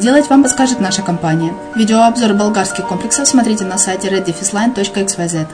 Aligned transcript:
сделать, 0.00 0.30
вам 0.30 0.42
подскажет 0.42 0.80
наша 0.80 1.02
компания. 1.02 1.52
Видеообзор 1.76 2.32
болгарских 2.32 2.88
комплексов 2.88 3.28
смотрите 3.28 3.66
на 3.66 3.76
сайте 3.76 4.08
reddefisline.xyz. 4.08 5.46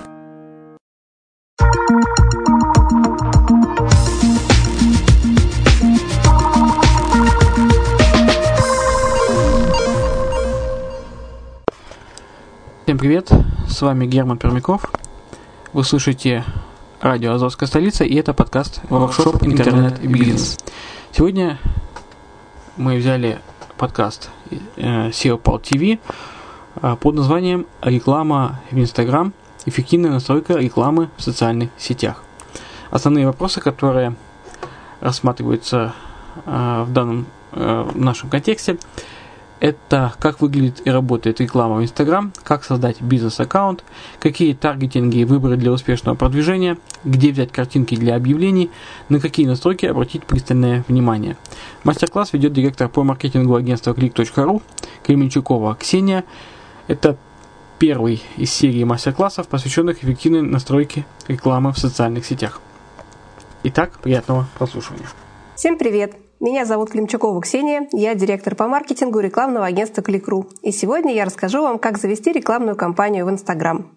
Всем 12.84 12.98
привет, 12.98 13.32
с 13.68 13.82
вами 13.82 14.06
Герман 14.06 14.38
Пермяков. 14.38 14.92
Вы 15.72 15.82
слушаете 15.82 16.44
радио 17.00 17.32
Азовская 17.32 17.66
столица 17.66 18.04
и 18.04 18.14
это 18.14 18.32
подкаст 18.32 18.80
Workshop 18.90 19.44
Интернет 19.44 20.00
и 20.04 20.06
Бизнес. 20.06 20.56
Сегодня 21.10 21.58
мы 22.76 22.96
взяли 22.96 23.40
подкаст 23.76 24.30
э, 24.50 25.08
SEO 25.10 25.40
Pal 25.40 25.60
TV 25.60 25.98
э, 26.82 26.96
под 27.00 27.14
названием 27.14 27.66
«Реклама 27.82 28.60
в 28.70 28.78
Инстаграм. 28.78 29.32
Эффективная 29.64 30.10
настройка 30.10 30.54
рекламы 30.54 31.08
в 31.16 31.22
социальных 31.22 31.70
сетях». 31.78 32.22
Основные 32.90 33.26
вопросы, 33.26 33.60
которые 33.60 34.14
рассматриваются 35.00 35.94
э, 36.44 36.84
в 36.86 36.92
данном 36.92 37.26
в 37.52 37.96
нашем 37.96 38.28
контексте– 38.28 38.76
это 39.60 40.12
как 40.18 40.40
выглядит 40.40 40.82
и 40.86 40.90
работает 40.90 41.40
реклама 41.40 41.76
в 41.76 41.82
Instagram, 41.82 42.32
как 42.42 42.64
создать 42.64 43.00
бизнес-аккаунт, 43.00 43.84
какие 44.20 44.54
таргетинги 44.54 45.24
выбрать 45.24 45.58
для 45.58 45.72
успешного 45.72 46.14
продвижения, 46.14 46.78
где 47.04 47.32
взять 47.32 47.52
картинки 47.52 47.94
для 47.94 48.16
объявлений, 48.16 48.70
на 49.08 49.20
какие 49.20 49.46
настройки 49.46 49.86
обратить 49.86 50.24
пристальное 50.24 50.84
внимание. 50.88 51.36
Мастер-класс 51.84 52.32
ведет 52.32 52.52
директор 52.52 52.88
по 52.88 53.02
маркетингу 53.02 53.54
агентства 53.54 53.92
click.ru 53.92 54.62
Кременчукова 55.04 55.74
Ксения. 55.76 56.24
Это 56.86 57.16
первый 57.78 58.22
из 58.36 58.52
серии 58.52 58.84
мастер-классов, 58.84 59.48
посвященных 59.48 60.02
эффективной 60.02 60.42
настройке 60.42 61.06
рекламы 61.28 61.72
в 61.72 61.78
социальных 61.78 62.26
сетях. 62.26 62.60
Итак, 63.64 63.98
приятного 64.02 64.46
прослушивания. 64.58 65.06
Всем 65.56 65.78
привет! 65.78 66.25
Меня 66.38 66.66
зовут 66.66 66.90
Климчукова 66.90 67.40
Ксения, 67.40 67.88
я 67.92 68.14
директор 68.14 68.54
по 68.54 68.68
маркетингу 68.68 69.20
рекламного 69.20 69.64
агентства 69.64 70.02
Кликру. 70.02 70.46
И 70.60 70.70
сегодня 70.70 71.14
я 71.14 71.24
расскажу 71.24 71.62
вам, 71.62 71.78
как 71.78 71.96
завести 71.96 72.30
рекламную 72.30 72.76
кампанию 72.76 73.24
в 73.24 73.30
Инстаграм. 73.30 73.90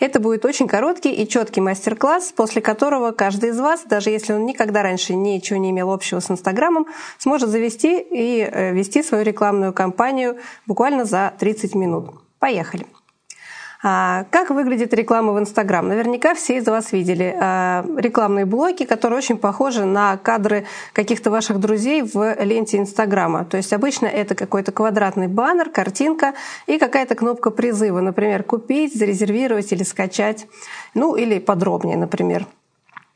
Это 0.00 0.18
будет 0.18 0.46
очень 0.46 0.66
короткий 0.66 1.12
и 1.12 1.28
четкий 1.28 1.60
мастер-класс, 1.60 2.32
после 2.34 2.62
которого 2.62 3.12
каждый 3.12 3.50
из 3.50 3.60
вас, 3.60 3.84
даже 3.84 4.08
если 4.08 4.32
он 4.32 4.46
никогда 4.46 4.82
раньше 4.82 5.14
ничего 5.14 5.58
не 5.58 5.70
имел 5.72 5.92
общего 5.92 6.20
с 6.20 6.30
Инстаграмом, 6.30 6.86
сможет 7.18 7.50
завести 7.50 8.00
и 8.00 8.40
э, 8.40 8.72
вести 8.72 9.02
свою 9.02 9.22
рекламную 9.22 9.74
кампанию 9.74 10.38
буквально 10.66 11.04
за 11.04 11.34
30 11.38 11.74
минут. 11.74 12.14
Поехали! 12.38 12.86
А, 13.86 14.24
как 14.30 14.48
выглядит 14.48 14.94
реклама 14.94 15.34
в 15.34 15.38
Инстаграм? 15.38 15.86
Наверняка 15.86 16.34
все 16.34 16.56
из 16.56 16.66
вас 16.66 16.92
видели 16.92 17.36
а, 17.38 17.84
рекламные 17.98 18.46
блоки, 18.46 18.86
которые 18.86 19.18
очень 19.18 19.36
похожи 19.36 19.84
на 19.84 20.16
кадры 20.16 20.64
каких-то 20.94 21.30
ваших 21.30 21.60
друзей 21.60 22.00
в 22.00 22.42
ленте 22.42 22.78
Инстаграма. 22.78 23.44
То 23.44 23.58
есть 23.58 23.74
обычно 23.74 24.06
это 24.06 24.34
какой-то 24.34 24.72
квадратный 24.72 25.28
баннер, 25.28 25.68
картинка 25.68 26.32
и 26.66 26.78
какая-то 26.78 27.14
кнопка 27.14 27.50
призыва, 27.50 28.00
например, 28.00 28.42
купить, 28.42 28.96
зарезервировать 28.96 29.70
или 29.70 29.82
скачать, 29.82 30.46
ну 30.94 31.14
или 31.14 31.38
подробнее, 31.38 31.98
например. 31.98 32.46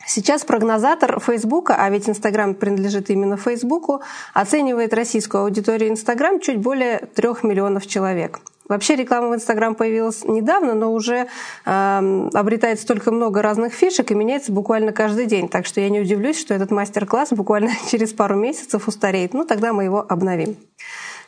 Сейчас 0.06 0.44
прогнозатор 0.44 1.18
Фейсбука, 1.18 1.76
а 1.78 1.88
ведь 1.88 2.10
Инстаграм 2.10 2.54
принадлежит 2.54 3.08
именно 3.08 3.38
Фейсбуку, 3.38 4.02
оценивает 4.34 4.92
российскую 4.92 5.44
аудиторию 5.44 5.88
Инстаграм 5.88 6.40
чуть 6.40 6.58
более 6.58 6.98
трех 7.14 7.42
миллионов 7.42 7.86
человек. 7.86 8.40
Вообще 8.68 8.96
реклама 8.96 9.30
в 9.30 9.34
Инстаграм 9.34 9.74
появилась 9.74 10.24
недавно, 10.24 10.74
но 10.74 10.92
уже 10.92 11.26
э, 11.64 12.28
обретает 12.34 12.80
столько 12.80 13.10
много 13.10 13.40
разных 13.40 13.72
фишек 13.72 14.10
и 14.10 14.14
меняется 14.14 14.52
буквально 14.52 14.92
каждый 14.92 15.26
день. 15.26 15.48
Так 15.48 15.66
что 15.66 15.80
я 15.80 15.88
не 15.88 16.00
удивлюсь, 16.00 16.38
что 16.38 16.52
этот 16.52 16.70
мастер-класс 16.70 17.30
буквально 17.32 17.70
через 17.90 18.12
пару 18.12 18.36
месяцев 18.36 18.86
устареет. 18.86 19.32
Ну, 19.32 19.44
тогда 19.44 19.72
мы 19.72 19.84
его 19.84 20.04
обновим. 20.06 20.56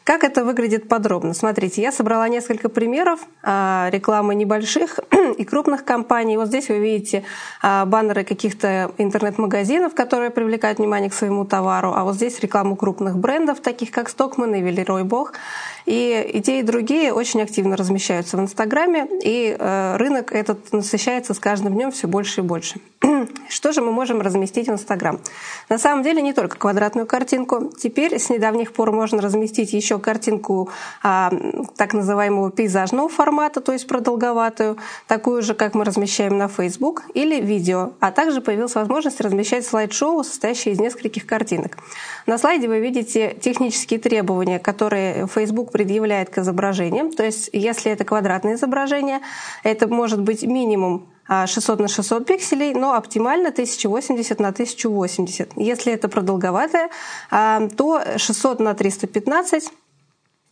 Как 0.05 0.25
это 0.25 0.44
выглядит 0.44 0.88
подробно? 0.88 1.35
Смотрите, 1.35 1.82
я 1.82 1.93
собрала 1.93 2.29
несколько 2.29 2.69
примеров 2.69 3.20
а, 3.43 3.88
рекламы 3.93 4.35
небольших 4.35 4.99
и 5.38 5.44
крупных 5.44 5.85
компаний. 5.85 6.37
Вот 6.37 6.49
здесь 6.49 6.69
вы 6.69 6.79
видите 6.79 7.23
а, 7.62 7.85
баннеры 7.85 8.25
каких-то 8.25 8.93
интернет-магазинов, 8.99 9.94
которые 9.94 10.31
привлекают 10.31 10.79
внимание 10.79 11.11
к 11.11 11.14
своему 11.14 11.44
товару, 11.44 11.93
а 11.94 12.05
вот 12.05 12.14
здесь 12.14 12.41
рекламу 12.41 12.76
крупных 12.76 13.19
брендов, 13.19 13.61
таких 13.61 13.91
как 13.91 14.08
Stockman 14.08 14.58
и 14.58 14.62
Велерой 14.62 15.05
Бог. 15.05 15.35
И, 15.87 16.31
и 16.35 16.41
те, 16.41 16.61
и 16.61 16.62
другие 16.62 17.12
очень 17.12 17.43
активно 17.43 17.76
размещаются 17.76 18.37
в 18.37 18.41
Инстаграме, 18.41 19.08
и 19.23 19.56
э, 19.58 19.96
рынок 19.96 20.32
этот 20.32 20.73
насыщается 20.73 21.35
с 21.35 21.38
каждым 21.38 21.75
днем 21.75 21.91
все 21.91 22.06
больше 22.06 22.41
и 22.41 22.44
больше. 22.44 22.81
Что 23.49 23.73
же 23.73 23.81
мы 23.81 23.91
можем 23.91 24.20
разместить 24.20 24.69
в 24.69 24.73
Инстаграм? 24.73 25.20
На 25.69 25.79
самом 25.79 26.03
деле 26.03 26.23
не 26.23 26.32
только 26.32 26.58
квадратную 26.58 27.06
картинку. 27.06 27.73
Теперь 27.76 28.19
с 28.19 28.31
недавних 28.31 28.73
пор 28.73 28.93
можно 28.93 29.20
разместить 29.20 29.73
еще 29.73 29.99
картинку 30.00 30.70
а, 31.02 31.31
так 31.76 31.94
называемого 31.94 32.50
пейзажного 32.50 33.08
формата, 33.08 33.61
то 33.61 33.73
есть 33.73 33.87
продолговатую, 33.87 34.79
такую 35.06 35.43
же, 35.43 35.55
как 35.55 35.75
мы 35.75 35.85
размещаем 35.85 36.38
на 36.38 36.49
Facebook, 36.49 37.02
или 37.14 37.41
видео. 37.41 37.93
А 38.00 38.11
также 38.12 38.41
появилась 38.41 38.75
возможность 38.75 39.20
размещать 39.20 39.67
слайд-шоу, 39.67 40.25
состоящее 40.25 40.75
из 40.75 40.81
нескольких 40.81 41.26
картинок. 41.26 41.79
На 42.26 42.38
слайде 42.38 42.69
вы 42.69 42.81
видите 42.81 43.37
технические 43.41 43.99
требования, 44.00 44.58
которые 44.58 45.26
Facebook 45.26 45.73
предъявляет 45.73 46.31
к 46.31 46.38
изображениям. 46.38 47.12
То 47.12 47.25
есть, 47.25 47.50
если 47.53 47.93
это 47.93 48.05
квадратное 48.05 48.55
изображение, 48.55 49.20
это 49.62 49.88
может 49.88 50.20
быть 50.20 50.43
минимум 50.43 51.06
600 51.46 51.81
на 51.81 51.88
600 51.88 52.26
пикселей, 52.26 52.75
но 52.75 52.94
оптимально 52.94 53.50
1080 53.50 54.41
на 54.41 54.49
1080. 54.49 55.53
Если 55.56 55.93
это 55.93 56.08
продолговатое, 56.08 56.91
а, 57.31 57.69
то 57.76 58.03
600 58.17 58.61
на 58.61 58.75
315 58.75 59.70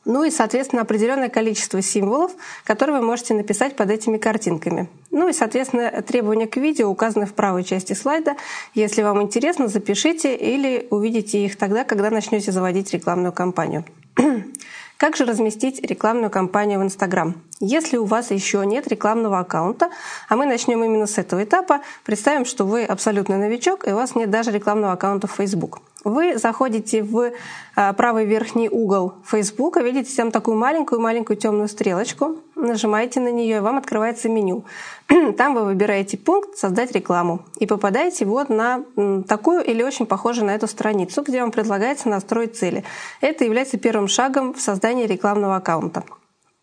ну 0.09 0.25
и, 0.25 0.31
соответственно, 0.31 0.83
определенное 0.83 1.29
количество 1.29 1.83
символов, 1.83 2.33
которые 2.65 2.99
вы 2.99 3.07
можете 3.07 3.35
написать 3.35 3.77
под 3.77 3.91
этими 3.91 4.17
картинками. 4.17 4.89
Ну 5.11 5.29
и, 5.29 5.35
соответственно, 5.35 6.03
требования 6.03 6.47
к 6.47 6.57
видео 6.57 6.89
указаны 6.89 7.27
в 7.27 7.35
правой 7.35 7.63
части 7.63 7.93
слайда. 7.93 8.35
Если 8.73 9.03
вам 9.03 9.21
интересно, 9.21 9.69
запишите 9.69 10.35
или 10.35 10.89
увидите 10.91 11.45
их 11.45 11.59
тогда, 11.59 11.85
когда 11.85 12.09
начнете 12.09 12.53
заводить 12.53 12.91
рекламную 12.95 13.35
кампанию. 13.35 13.85
Как 14.97 15.15
же 15.15 15.27
разместить 15.27 15.85
рекламную 15.85 16.31
кампанию 16.31 16.81
в 16.81 16.83
Инстаграм? 16.83 17.35
Если 17.61 17.99
у 17.99 18.07
вас 18.07 18.31
еще 18.31 18.65
нет 18.65 18.89
рекламного 18.89 19.41
аккаунта, 19.41 19.91
а 20.31 20.37
мы 20.37 20.47
начнем 20.47 20.83
именно 20.83 21.07
с 21.07 21.19
этого 21.19 21.45
этапа, 21.45 21.83
представим, 22.05 22.47
что 22.47 22.65
вы 22.65 22.85
абсолютный 22.85 23.37
новичок, 23.37 23.87
и 23.87 23.93
у 23.93 23.97
вас 23.97 24.15
нет 24.15 24.31
даже 24.31 24.53
рекламного 24.53 24.95
аккаунта 24.95 25.27
в 25.27 25.33
Facebook. 25.33 25.83
Вы 26.05 26.39
заходите 26.39 27.03
в 27.03 27.33
а, 27.75 27.93
правый 27.93 28.25
верхний 28.25 28.69
угол 28.69 29.15
Facebook, 29.25 29.79
видите 29.79 30.15
там 30.17 30.31
такую 30.31 30.57
маленькую-маленькую 30.57 31.37
темную 31.37 31.69
стрелочку, 31.69 32.37
нажимаете 32.55 33.19
на 33.19 33.33
нее, 33.33 33.57
и 33.57 33.61
вам 33.61 33.79
открывается 33.79 34.29
меню. 34.29 34.65
Там 35.37 35.55
вы 35.55 35.65
выбираете 35.65 36.17
пункт 36.17 36.57
«Создать 36.57 36.93
рекламу» 36.93 37.41
и 37.59 37.67
попадаете 37.67 38.27
вот 38.27 38.49
на 38.49 38.85
такую 39.27 39.65
или 39.65 39.83
очень 39.83 40.07
похожую 40.07 40.47
на 40.47 40.55
эту 40.55 40.69
страницу, 40.69 41.23
где 41.23 41.41
вам 41.41 41.51
предлагается 41.51 42.09
настроить 42.09 42.57
цели. 42.57 42.85
Это 43.21 43.45
является 43.45 43.77
первым 43.77 44.07
шагом 44.07 44.55
в 44.55 44.61
создании 44.61 45.07
рекламного 45.07 45.57
аккаунта. 45.57 46.05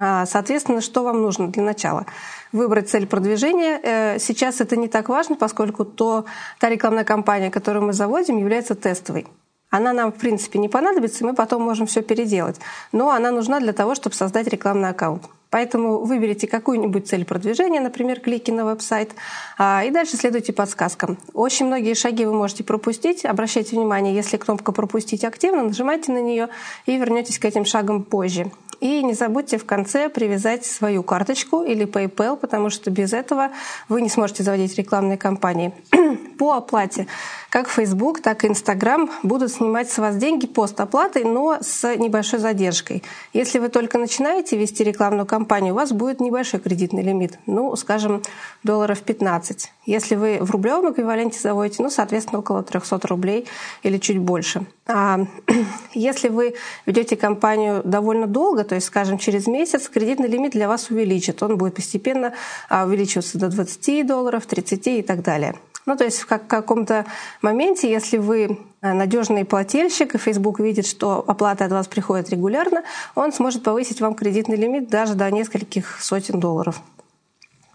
А, 0.08 0.26
соответственно, 0.28 0.82
что 0.82 1.04
вам 1.04 1.22
нужно 1.22 1.48
для 1.48 1.64
начала? 1.64 2.06
Выбрать 2.52 2.90
цель 2.90 3.08
продвижения. 3.08 3.80
Э, 3.82 4.20
сейчас 4.20 4.62
это 4.62 4.76
не 4.76 4.88
так 4.88 5.10
важно, 5.10 5.36
поскольку 5.36 5.84
то, 5.84 6.26
та 6.60 6.70
рекламная 6.70 7.04
кампания, 7.04 7.50
которую 7.50 7.86
мы 7.86 7.94
заводим, 7.94 8.38
является 8.38 8.76
тестовой. 8.76 9.26
Она 9.72 9.94
нам, 9.94 10.12
в 10.12 10.16
принципе, 10.16 10.60
не 10.60 10.70
понадобится, 10.70 11.24
и 11.24 11.28
мы 11.28 11.34
потом 11.34 11.64
можем 11.64 11.88
все 11.88 12.04
переделать. 12.04 12.60
Но 12.92 13.10
она 13.10 13.32
нужна 13.32 13.60
для 13.60 13.74
того, 13.74 13.96
чтобы 13.96 14.16
создать 14.16 14.48
рекламный 14.48 14.90
аккаунт. 14.90 15.24
Поэтому 15.56 16.00
выберите 16.00 16.48
какую-нибудь 16.48 17.08
цель 17.08 17.24
продвижения, 17.24 17.80
например, 17.80 18.20
клики 18.20 18.52
на 18.52 18.66
веб-сайт, 18.66 19.16
а, 19.58 19.86
и 19.86 19.90
дальше 19.90 20.18
следуйте 20.18 20.52
подсказкам. 20.52 21.18
Очень 21.34 21.68
многие 21.68 21.94
шаги 21.94 22.26
вы 22.26 22.34
можете 22.34 22.66
пропустить. 22.66 23.24
Обращайте 23.24 23.78
внимание, 23.78 24.14
если 24.14 24.36
кнопка 24.36 24.74
«Пропустить» 24.74 25.24
активна, 25.24 25.64
нажимайте 25.64 26.12
на 26.12 26.22
нее 26.22 26.50
и 26.86 26.98
вернетесь 26.98 27.40
к 27.40 27.46
этим 27.46 27.64
шагам 27.64 28.04
позже. 28.04 28.52
И 28.82 29.02
не 29.02 29.14
забудьте 29.14 29.58
в 29.58 29.66
конце 29.66 30.10
привязать 30.10 30.66
свою 30.66 31.04
карточку 31.04 31.64
или 31.64 31.86
PayPal, 31.86 32.36
потому 32.36 32.70
что 32.70 32.92
без 32.92 33.14
этого 33.14 33.52
вы 33.88 34.02
не 34.02 34.10
сможете 34.10 34.44
заводить 34.44 34.78
рекламные 34.78 35.18
кампании. 35.18 35.74
По 36.38 36.56
оплате 36.56 37.08
как 37.56 37.70
Facebook, 37.70 38.22
так 38.22 38.44
и 38.44 38.48
Instagram 38.48 39.10
будут 39.24 39.50
снимать 39.50 39.90
с 39.90 39.98
вас 39.98 40.18
деньги 40.18 40.46
постоплатой, 40.46 41.24
но 41.24 41.58
с 41.62 41.96
небольшой 41.96 42.40
задержкой. 42.40 43.02
Если 43.32 43.60
вы 43.60 43.70
только 43.70 43.98
начинаете 43.98 44.58
вести 44.58 44.84
рекламную 44.84 45.26
кампанию, 45.26 45.45
у 45.72 45.74
вас 45.74 45.92
будет 45.92 46.20
небольшой 46.20 46.60
кредитный 46.60 47.04
лимит, 47.04 47.40
ну, 47.46 47.76
скажем, 47.76 48.22
долларов 48.64 49.02
15. 49.02 49.72
Если 49.86 50.16
вы 50.16 50.40
в 50.42 50.52
рублевом 50.52 50.92
эквиваленте 50.92 51.40
заводите, 51.40 51.84
ну, 51.84 51.90
соответственно, 51.90 52.40
около 52.40 52.64
300 52.64 53.08
рублей 53.08 53.48
или 53.84 53.98
чуть 53.98 54.18
больше. 54.18 54.66
А 54.88 55.20
если 55.94 56.30
вы 56.30 56.56
ведете 56.86 57.16
компанию 57.16 57.82
довольно 57.84 58.28
долго, 58.28 58.64
то 58.64 58.76
есть, 58.76 58.88
скажем, 58.88 59.18
через 59.18 59.48
месяц, 59.48 59.88
кредитный 59.88 60.28
лимит 60.28 60.52
для 60.52 60.68
вас 60.68 60.90
увеличит. 60.90 61.42
Он 61.44 61.58
будет 61.58 61.76
постепенно 61.76 62.34
а, 62.70 62.86
увеличиваться 62.86 63.38
до 63.38 63.50
20 63.50 64.06
долларов, 64.06 64.46
30 64.46 64.88
и 64.88 65.02
так 65.02 65.22
далее. 65.22 65.56
Ну, 65.86 65.96
то 65.96 66.04
есть 66.04 66.20
в 66.20 66.26
каком-то 66.26 67.06
моменте, 67.42 67.90
если 67.90 68.18
вы 68.18 68.60
э, 68.82 68.94
надежный 68.94 69.46
плательщик, 69.46 70.16
и 70.16 70.18
Facebook 70.18 70.60
видит, 70.60 70.88
что 70.88 71.24
оплата 71.28 71.66
от 71.66 71.72
вас 71.72 71.88
приходит 71.88 72.30
регулярно, 72.30 72.84
он 73.14 73.32
сможет 73.32 73.64
повысить 73.64 74.02
вам 74.02 74.16
кредитный 74.16 74.56
лимит 74.56 74.90
даже 74.90 75.14
до 75.14 75.30
нескольких 75.30 76.02
сотен 76.02 76.40
долларов. 76.40 76.82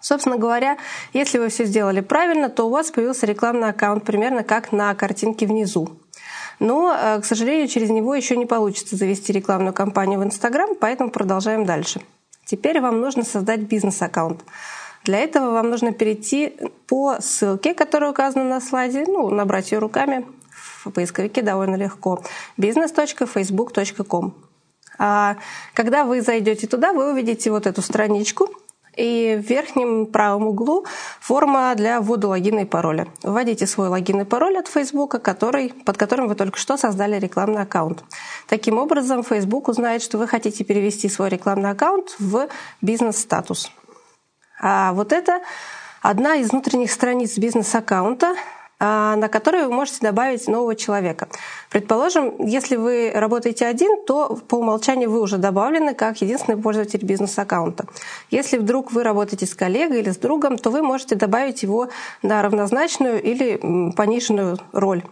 Собственно 0.00 0.38
говоря, 0.38 0.78
если 1.12 1.38
вы 1.38 1.50
все 1.50 1.64
сделали 1.64 2.00
правильно, 2.00 2.48
то 2.48 2.66
у 2.66 2.70
вас 2.70 2.90
появился 2.90 3.26
рекламный 3.26 3.68
аккаунт 3.68 4.04
примерно 4.04 4.42
как 4.42 4.72
на 4.72 4.94
картинке 4.94 5.46
внизу. 5.46 5.90
Но, 6.58 6.92
э, 6.92 7.20
к 7.20 7.24
сожалению, 7.24 7.68
через 7.68 7.90
него 7.90 8.14
еще 8.14 8.36
не 8.36 8.46
получится 8.46 8.96
завести 8.96 9.32
рекламную 9.32 9.72
кампанию 9.72 10.18
в 10.18 10.24
Instagram, 10.24 10.70
поэтому 10.80 11.10
продолжаем 11.10 11.64
дальше. 11.64 12.00
Теперь 12.44 12.80
вам 12.80 13.00
нужно 13.00 13.22
создать 13.22 13.60
бизнес-аккаунт. 13.60 14.42
Для 15.04 15.18
этого 15.18 15.52
вам 15.52 15.70
нужно 15.70 15.92
перейти 15.92 16.56
по 16.86 17.16
ссылке, 17.20 17.74
которая 17.74 18.10
указана 18.10 18.44
на 18.44 18.60
слайде, 18.60 19.04
ну, 19.06 19.30
набрать 19.30 19.72
ее 19.72 19.78
руками 19.78 20.26
в 20.84 20.90
поисковике 20.90 21.42
довольно 21.42 21.76
легко. 21.76 22.22
business.facebook.com. 22.58 24.34
А 24.98 25.36
когда 25.74 26.04
вы 26.04 26.20
зайдете 26.20 26.66
туда, 26.66 26.92
вы 26.92 27.12
увидите 27.12 27.50
вот 27.50 27.66
эту 27.66 27.80
страничку, 27.80 28.48
и 28.96 29.40
в 29.40 29.48
верхнем 29.48 30.06
правом 30.06 30.48
углу 30.48 30.84
форма 31.20 31.74
для 31.74 32.00
ввода 32.00 32.28
логина 32.28 32.60
и 32.60 32.64
пароля. 32.64 33.06
Вводите 33.22 33.66
свой 33.66 33.88
логин 33.88 34.20
и 34.20 34.24
пароль 34.24 34.58
от 34.58 34.68
Facebook, 34.68 35.22
который, 35.22 35.72
под 35.86 35.96
которым 35.96 36.28
вы 36.28 36.34
только 36.34 36.58
что 36.58 36.76
создали 36.76 37.18
рекламный 37.18 37.62
аккаунт. 37.62 38.04
Таким 38.48 38.78
образом, 38.78 39.22
Facebook 39.22 39.68
узнает, 39.68 40.02
что 40.02 40.18
вы 40.18 40.26
хотите 40.26 40.64
перевести 40.64 41.08
свой 41.08 41.28
рекламный 41.28 41.70
аккаунт 41.70 42.16
в 42.18 42.48
бизнес-статус. 42.82 43.70
А 44.60 44.92
вот 44.92 45.12
это 45.12 45.40
одна 46.02 46.36
из 46.36 46.50
внутренних 46.50 46.92
страниц 46.92 47.36
бизнес-аккаунта, 47.38 48.34
а, 48.82 49.16
на 49.16 49.28
которой 49.28 49.66
вы 49.66 49.72
можете 49.72 49.98
добавить 50.00 50.48
нового 50.48 50.74
человека. 50.74 51.28
Предположим, 51.68 52.34
если 52.38 52.76
вы 52.76 53.12
работаете 53.14 53.66
один, 53.66 54.04
то 54.06 54.38
по 54.48 54.56
умолчанию 54.56 55.10
вы 55.10 55.20
уже 55.20 55.36
добавлены 55.36 55.94
как 55.94 56.22
единственный 56.22 56.56
пользователь 56.56 57.04
бизнес-аккаунта. 57.04 57.84
Если 58.30 58.56
вдруг 58.56 58.92
вы 58.92 59.02
работаете 59.02 59.44
с 59.44 59.54
коллегой 59.54 60.00
или 60.00 60.10
с 60.10 60.16
другом, 60.16 60.56
то 60.56 60.70
вы 60.70 60.82
можете 60.82 61.14
добавить 61.14 61.62
его 61.62 61.90
на 62.22 62.40
равнозначную 62.40 63.22
или 63.22 63.92
пониженную 63.94 64.58
роль. 64.72 65.02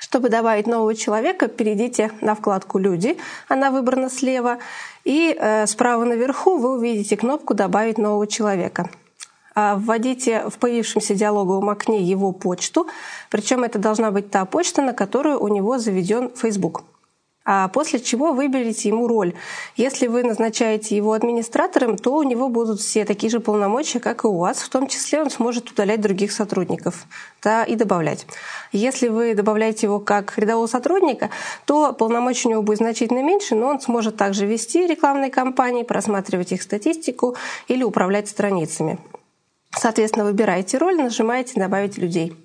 Чтобы 0.00 0.30
добавить 0.30 0.66
нового 0.66 0.94
человека, 0.94 1.46
перейдите 1.46 2.10
на 2.22 2.34
вкладку 2.34 2.78
«Люди», 2.78 3.18
она 3.48 3.70
выбрана 3.70 4.08
слева, 4.08 4.56
и 5.04 5.36
э, 5.38 5.66
справа 5.66 6.04
наверху 6.04 6.56
вы 6.56 6.78
увидите 6.78 7.18
кнопку 7.18 7.52
«Добавить 7.52 7.98
нового 7.98 8.26
человека». 8.26 8.88
А, 9.54 9.76
вводите 9.76 10.48
в 10.48 10.58
появившемся 10.58 11.14
диалоговом 11.14 11.68
окне 11.68 12.02
его 12.02 12.32
почту, 12.32 12.86
причем 13.30 13.62
это 13.62 13.78
должна 13.78 14.10
быть 14.10 14.30
та 14.30 14.46
почта, 14.46 14.80
на 14.80 14.94
которую 14.94 15.38
у 15.38 15.48
него 15.48 15.78
заведен 15.78 16.30
Facebook 16.34 16.82
после 17.72 18.00
чего 18.00 18.32
выберите 18.32 18.88
ему 18.88 19.08
роль. 19.08 19.34
Если 19.76 20.06
вы 20.06 20.22
назначаете 20.22 20.96
его 20.96 21.12
администратором, 21.12 21.96
то 21.96 22.16
у 22.16 22.22
него 22.22 22.48
будут 22.48 22.80
все 22.80 23.04
такие 23.04 23.30
же 23.30 23.40
полномочия, 23.40 23.98
как 23.98 24.24
и 24.24 24.26
у 24.26 24.38
вас, 24.38 24.58
в 24.58 24.68
том 24.68 24.86
числе 24.86 25.22
он 25.22 25.30
сможет 25.30 25.70
удалять 25.70 26.00
других 26.00 26.32
сотрудников 26.32 27.06
да, 27.42 27.64
и 27.64 27.76
добавлять. 27.76 28.26
Если 28.72 29.08
вы 29.08 29.34
добавляете 29.34 29.86
его 29.86 29.98
как 29.98 30.36
рядового 30.38 30.66
сотрудника, 30.66 31.30
то 31.64 31.92
полномочий 31.92 32.48
у 32.48 32.50
него 32.52 32.62
будет 32.62 32.78
значительно 32.78 33.22
меньше, 33.22 33.54
но 33.54 33.68
он 33.68 33.80
сможет 33.80 34.16
также 34.16 34.46
вести 34.46 34.86
рекламные 34.86 35.30
кампании, 35.30 35.82
просматривать 35.82 36.52
их 36.52 36.62
статистику 36.62 37.36
или 37.68 37.82
управлять 37.82 38.28
страницами. 38.28 38.98
Соответственно, 39.70 40.24
выбираете 40.24 40.78
роль, 40.78 40.96
нажимаете 40.96 41.58
«Добавить 41.58 41.96
людей». 41.96 42.36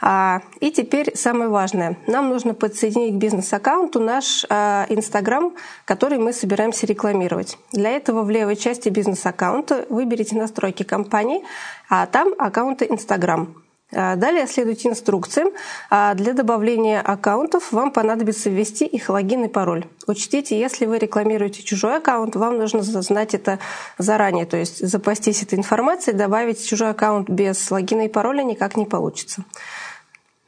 А, 0.00 0.42
и 0.60 0.70
теперь 0.70 1.16
самое 1.16 1.48
важное. 1.48 1.96
Нам 2.06 2.28
нужно 2.28 2.52
подсоединить 2.54 3.14
к 3.14 3.18
бизнес-аккаунту 3.18 4.00
наш 4.00 4.44
а, 4.50 4.86
Инстаграм, 4.88 5.54
который 5.84 6.18
мы 6.18 6.32
собираемся 6.32 6.86
рекламировать. 6.86 7.56
Для 7.72 7.90
этого 7.90 8.22
в 8.22 8.30
левой 8.30 8.56
части 8.56 8.88
бизнес-аккаунта 8.90 9.86
выберите 9.88 10.36
настройки 10.36 10.82
компании, 10.82 11.42
а 11.88 12.06
там 12.06 12.34
аккаунты 12.38 12.86
Инстаграм. 12.90 13.63
Далее 13.94 14.46
следуйте 14.46 14.88
инструкциям. 14.88 15.50
Для 15.90 16.32
добавления 16.32 17.00
аккаунтов 17.00 17.72
вам 17.72 17.92
понадобится 17.92 18.50
ввести 18.50 18.84
их 18.84 19.08
логин 19.08 19.44
и 19.44 19.48
пароль. 19.48 19.86
Учтите, 20.06 20.58
если 20.58 20.84
вы 20.86 20.98
рекламируете 20.98 21.62
чужой 21.62 21.98
аккаунт, 21.98 22.36
вам 22.36 22.58
нужно 22.58 22.82
знать 22.82 23.34
это 23.34 23.58
заранее. 23.96 24.46
То 24.46 24.56
есть 24.56 24.86
запастись 24.86 25.42
этой 25.42 25.58
информацией, 25.58 26.16
добавить 26.16 26.66
чужой 26.66 26.90
аккаунт 26.90 27.30
без 27.30 27.70
логина 27.70 28.02
и 28.02 28.08
пароля 28.08 28.42
никак 28.42 28.76
не 28.76 28.84
получится. 28.84 29.44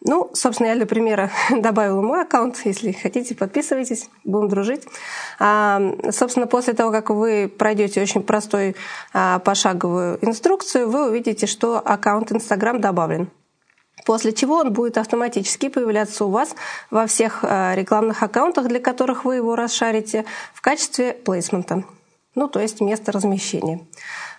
Ну, 0.09 0.31
собственно, 0.35 0.69
я 0.69 0.77
для 0.77 0.87
примера 0.87 1.33
добавила 1.51 2.01
мой 2.01 2.23
аккаунт. 2.23 2.61
Если 2.65 2.93
хотите, 2.93 3.35
подписывайтесь, 3.35 4.09
будем 4.23 4.49
дружить. 4.49 4.85
А, 5.41 5.83
собственно, 6.13 6.47
после 6.47 6.75
того, 6.75 6.93
как 6.93 7.11
вы 7.11 7.49
пройдете 7.49 8.01
очень 8.01 8.23
простой 8.23 8.77
а, 9.13 9.41
пошаговую 9.41 10.25
инструкцию, 10.25 10.89
вы 10.89 11.09
увидите, 11.09 11.47
что 11.47 11.83
аккаунт 11.85 12.31
Instagram 12.31 12.81
добавлен. 12.81 13.29
После 14.05 14.33
чего 14.33 14.59
он 14.59 14.73
будет 14.73 14.97
автоматически 14.97 15.69
появляться 15.69 16.25
у 16.25 16.31
вас 16.31 16.55
во 16.93 17.09
всех 17.09 17.41
а, 17.43 17.75
рекламных 17.75 18.23
аккаунтах, 18.23 18.69
для 18.69 18.79
которых 18.79 19.25
вы 19.25 19.37
его 19.37 19.57
расшарите, 19.57 20.25
в 20.55 20.61
качестве 20.61 21.15
плейсмента. 21.15 21.83
Ну, 22.37 22.47
то 22.47 22.61
есть 22.61 22.81
место 22.81 23.11
размещения. 23.11 23.81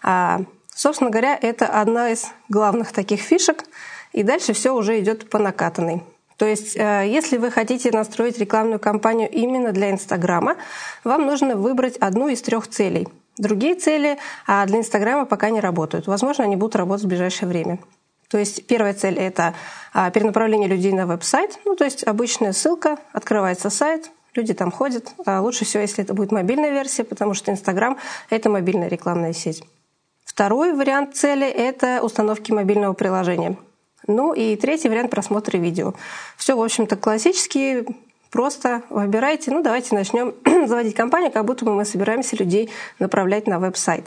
А, 0.02 0.40
собственно 0.74 1.10
говоря, 1.10 1.38
это 1.42 1.66
одна 1.66 2.12
из 2.12 2.28
главных 2.48 2.94
таких 2.94 3.20
фишек– 3.20 3.66
и 4.14 4.24
дальше 4.24 4.54
все 4.54 4.74
уже 4.74 5.00
идет 5.00 5.30
по 5.30 5.40
накатанной. 5.40 6.04
То 6.38 6.46
есть, 6.46 6.78
э, 6.78 7.06
если 7.08 7.38
вы 7.38 7.50
хотите 7.52 7.92
настроить 7.92 8.38
рекламную 8.38 8.80
кампанию 8.80 9.30
именно 9.30 9.72
для 9.72 9.90
Инстаграма, 9.92 10.56
вам 11.04 11.26
нужно 11.26 11.56
выбрать 11.56 11.98
одну 11.98 12.28
из 12.28 12.42
трех 12.42 12.68
целей. 12.68 13.08
Другие 13.38 13.76
цели 13.76 14.18
а 14.46 14.66
для 14.66 14.80
Инстаграма 14.80 15.26
пока 15.26 15.50
не 15.50 15.60
работают. 15.60 16.08
Возможно, 16.08 16.44
они 16.44 16.56
будут 16.56 16.76
работать 16.76 17.06
в 17.06 17.08
ближайшее 17.08 17.50
время. 17.50 17.80
То 18.30 18.38
есть 18.38 18.68
первая 18.68 18.94
цель— 18.94 19.18
это 19.20 19.54
а, 19.94 20.12
перенаправление 20.12 20.68
людей 20.68 20.92
на 20.92 21.06
веб-сайт. 21.06 21.60
Ну, 21.66 21.76
то 21.76 21.86
есть 21.86 22.06
обычная 22.06 22.52
ссылка, 22.52 22.98
открывается 23.14 23.70
сайт, 23.70 24.12
люди 24.34 24.54
там 24.54 24.72
ходят. 24.72 25.14
А 25.26 25.42
лучше 25.42 25.66
всего, 25.66 25.82
если 25.82 26.04
это 26.04 26.14
будет 26.14 26.32
мобильная 26.32 26.72
версия, 26.72 27.04
потому 27.04 27.34
что 27.34 27.52
Инстаграм— 27.52 27.98
это 28.30 28.50
мобильная 28.50 28.90
рекламная 28.90 29.34
сеть. 29.34 29.64
Второй 30.26 30.74
вариант 30.74 31.16
цели— 31.16 31.48
это 31.48 32.02
установки 32.04 32.52
мобильного 32.52 32.94
приложения. 32.94 33.58
Ну 34.08 34.34
и 34.34 34.56
третий 34.56 34.90
вариант 34.90 35.12
просмотра 35.12 35.58
видео. 35.58 35.94
Все, 36.38 36.56
в 36.56 36.64
общем-то, 36.64 36.96
классические, 36.96 37.86
просто 38.32 38.82
выбирайте. 38.90 39.52
Ну, 39.52 39.62
давайте 39.62 39.96
начнем 39.96 40.34
заводить 40.68 40.96
компанию, 40.96 41.32
как 41.32 41.46
будто 41.46 41.66
бы 41.66 41.74
мы 41.74 41.86
собираемся 41.86 42.36
людей 42.38 42.70
направлять 43.00 43.48
на 43.48 43.60
веб-сайт. 43.60 44.06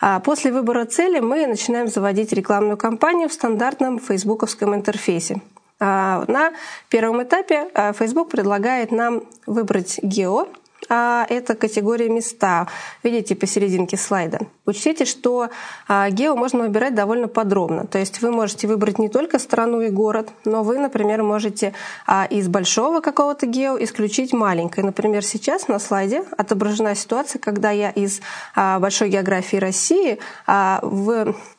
А 0.00 0.18
после 0.20 0.50
выбора 0.50 0.84
цели 0.84 1.20
мы 1.20 1.46
начинаем 1.46 1.86
заводить 1.86 2.32
рекламную 2.32 2.76
кампанию 2.76 3.28
в 3.28 3.32
стандартном 3.32 4.00
фейсбуковском 4.00 4.74
интерфейсе. 4.74 5.40
А 5.78 6.24
на 6.28 6.52
первом 6.88 7.22
этапе 7.22 7.68
а, 7.74 7.92
Facebook 7.92 8.30
предлагает 8.30 8.90
нам 8.92 9.22
выбрать 9.46 9.98
гео, 10.02 10.48
а 10.94 11.24
это 11.26 11.54
категория 11.54 12.10
места. 12.10 12.68
Видите 13.02 13.34
посерединке 13.34 13.96
слайда. 13.96 14.40
Учтите, 14.66 15.06
что 15.06 15.48
а, 15.88 16.10
гео 16.10 16.36
можно 16.36 16.64
выбирать 16.64 16.94
довольно 16.94 17.28
подробно. 17.28 17.86
То 17.86 17.96
есть 17.96 18.20
вы 18.20 18.30
можете 18.30 18.68
выбрать 18.68 18.98
не 18.98 19.08
только 19.08 19.38
страну 19.38 19.80
и 19.80 19.88
город, 19.88 20.28
но 20.44 20.62
вы, 20.62 20.76
например, 20.76 21.22
можете 21.22 21.72
а, 22.06 22.26
из 22.26 22.46
большого 22.46 23.00
какого-то 23.00 23.46
гео 23.46 23.82
исключить 23.82 24.34
маленькое. 24.34 24.84
Например, 24.84 25.24
сейчас 25.24 25.66
на 25.66 25.78
слайде 25.78 26.24
отображена 26.36 26.94
ситуация, 26.94 27.38
когда 27.38 27.70
я 27.70 27.88
из 27.88 28.20
а, 28.54 28.78
большой 28.78 29.08
географии 29.08 29.56
России 29.56 30.18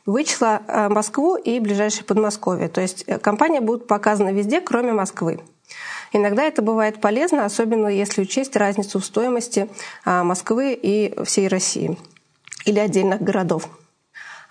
вычла 0.06 0.62
Москву 0.90 1.38
и 1.38 1.60
ближайшее 1.60 2.04
Подмосковье. 2.04 2.68
То 2.68 2.82
есть 2.82 3.04
э, 3.08 3.18
компания 3.18 3.62
будет 3.62 3.88
показана 3.88 4.30
везде, 4.30 4.62
кроме 4.62 4.92
Москвы. 4.92 5.40
Иногда 6.14 6.44
это 6.44 6.62
бывает 6.62 7.02
полезно, 7.02 7.44
особенно 7.46 7.88
если 7.88 8.22
учесть 8.22 8.56
разницу 8.56 9.00
в 9.00 9.06
стоимости 9.06 9.68
а, 10.06 10.24
Москвы 10.24 10.78
и 10.80 11.14
всей 11.26 11.48
России 11.48 11.98
или 12.66 12.80
отдельных 12.80 13.22
городов. 13.22 13.68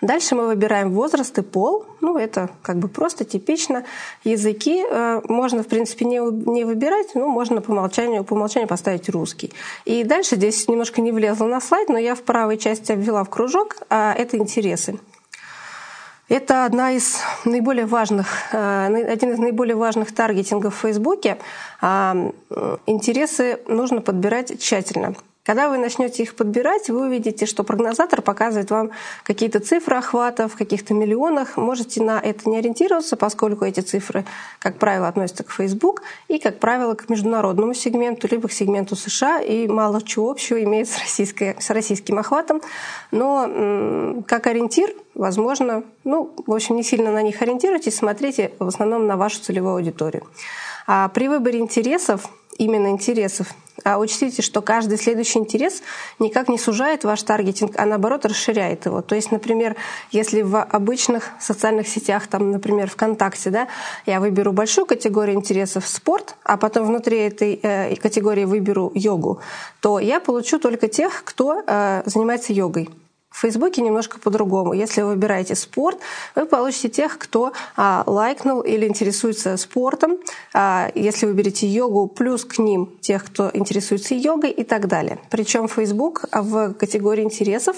Дальше 0.03 0.35
мы 0.35 0.49
выбираем 0.49 0.91
возраст 0.91 1.39
и 1.39 1.43
пол. 1.43 1.87
Ну, 2.01 2.19
это 2.19 2.51
как 2.63 2.79
бы 2.79 2.89
просто 2.89 3.25
типично. 3.25 3.85
Языки 4.25 4.85
э, 4.85 5.21
можно, 5.29 5.63
в 5.63 5.69
принципе, 5.69 6.05
не, 6.05 6.19
не 6.19 6.65
выбирать, 6.65 7.15
но 7.15 7.29
можно 7.29 7.61
по 7.61 7.71
умолчанию, 7.71 8.25
по 8.25 8.35
умолчанию 8.35 8.69
поставить 8.69 9.09
русский. 9.09 9.53
И 9.85 10.03
дальше 10.03 10.35
здесь 10.35 10.67
немножко 10.67 11.01
не 11.01 11.13
влезла 11.13 11.47
на 11.47 11.61
слайд, 11.61 11.89
но 11.89 11.99
я 11.99 12.17
в 12.17 12.23
правой 12.23 12.59
части 12.59 12.91
обвела 12.91 13.23
в 13.23 13.31
кружок, 13.31 13.77
а 13.91 14.13
это 14.13 14.37
интересы. 14.37 14.99
Это 16.29 16.65
одна 16.65 16.93
из 16.93 17.19
наиболее 17.45 17.87
важных, 17.87 18.53
э, 18.53 18.87
один 19.09 19.33
из 19.33 19.39
наиболее 19.39 19.77
важных 19.77 20.15
таргетингов 20.15 20.75
в 20.75 20.79
Фейсбуке. 20.79 21.39
А, 21.81 22.33
интересы 22.87 23.61
нужно 23.67 24.01
подбирать 24.01 24.61
тщательно. 24.61 25.15
Когда 25.45 25.69
вы 25.69 25.77
начнете 25.77 26.23
их 26.23 26.37
подбирать, 26.37 26.89
вы 26.89 27.07
увидите, 27.07 27.47
что 27.47 27.65
прогнозатор 27.65 28.23
показывает 28.23 28.71
вам 28.71 28.93
какие-то 29.25 29.59
цифры 29.59 29.97
охвата 29.97 30.47
в 30.47 30.55
каких-то 30.55 30.95
миллионах. 30.95 31.57
Можете 31.57 32.01
на 32.01 32.21
это 32.21 32.49
не 32.49 32.59
ориентироваться, 32.59 33.17
поскольку 33.17 33.65
эти 33.65 33.81
цифры, 33.81 34.25
как 34.61 34.79
правило, 34.79 35.09
относятся 35.09 35.43
к 35.43 35.51
Facebook 35.51 36.03
и, 36.29 36.39
как 36.39 36.61
правило, 36.61 36.95
к 36.95 37.09
международному 37.09 37.75
сегменту, 37.75 38.29
либо 38.31 38.47
к 38.47 38.53
сегменту 38.53 38.95
США, 38.95 39.41
и 39.41 39.67
мало 39.67 40.01
чего 40.01 40.31
общего 40.31 40.63
имеет 40.63 40.89
с, 40.89 41.19
с 41.19 41.71
российским 41.71 42.21
охватом. 42.21 42.63
Но 43.11 44.23
как 44.29 44.47
ориентир, 44.47 44.95
возможно, 45.15 45.83
ну, 46.05 46.33
в 46.47 46.55
общем, 46.55 46.77
не 46.77 46.85
сильно 46.85 47.11
на 47.11 47.21
них 47.21 47.43
ориентируйтесь, 47.43 47.97
смотрите 47.97 48.53
в 48.61 48.69
основном 48.69 49.09
на 49.09 49.17
вашу 49.17 49.41
целевую 49.41 49.75
аудиторию. 49.75 50.25
А 50.87 51.09
при 51.09 51.29
выборе 51.29 51.59
интересов 51.59 52.29
именно 52.59 52.89
интересов. 52.89 53.49
А 53.85 53.99
учтите, 53.99 54.43
что 54.43 54.63
каждый 54.63 54.99
следующий 54.99 55.39
интерес 55.39 55.83
никак 56.19 56.49
не 56.49 56.59
сужает 56.59 57.05
ваш 57.05 57.23
таргетинг, 57.23 57.73
а 57.79 57.87
наоборот 57.87 58.25
расширяет 58.27 58.87
его. 58.87 59.03
То 59.03 59.15
есть, 59.15 59.33
например, 59.33 59.77
если 60.11 60.43
в 60.43 60.63
обычных 60.63 61.31
социальных 61.41 61.89
сетях, 61.89 62.27
там, 62.27 62.53
например, 62.53 62.89
ВКонтакте, 62.91 63.51
да, 63.51 63.69
я 64.07 64.21
выберу 64.21 64.53
большую 64.53 64.87
категорию 64.87 65.37
интересов 65.37 65.89
спорт, 65.89 66.37
а 66.45 66.57
потом 66.57 66.87
внутри 66.87 67.19
этой 67.19 67.59
э, 67.63 67.97
категории 67.97 68.45
выберу 68.45 68.93
йогу, 68.95 69.41
то 69.81 69.99
я 69.99 70.21
получу 70.21 70.59
только 70.59 70.87
тех, 70.89 71.25
кто 71.25 71.63
э, 71.67 72.03
занимается 72.05 72.53
йогой. 72.53 72.89
В 73.33 73.41
Фейсбуке 73.41 73.83
немножко 73.83 74.19
по-другому. 74.19 74.73
Если 74.73 75.03
вы 75.03 75.11
выбираете 75.11 75.55
спорт, 75.55 75.99
вы 76.35 76.47
получите 76.47 76.89
тех, 76.89 77.19
кто 77.19 77.53
а, 77.77 78.05
лайкнул 78.07 78.61
или 78.61 78.87
интересуется 78.87 79.57
спортом. 79.57 80.19
А, 80.53 80.91
если 80.95 81.27
вы 81.27 81.33
берете 81.33 81.67
йогу, 81.67 82.07
плюс 82.07 82.45
к 82.45 82.59
ним 82.59 82.93
тех, 83.01 83.25
кто 83.25 83.51
интересуется 83.53 84.15
йогой 84.15 84.51
и 84.51 84.65
так 84.65 84.87
далее. 84.87 85.19
Причем 85.31 85.67
Facebook 85.67 86.25
в 86.33 86.75
категории 86.75 87.25
интересов 87.25 87.77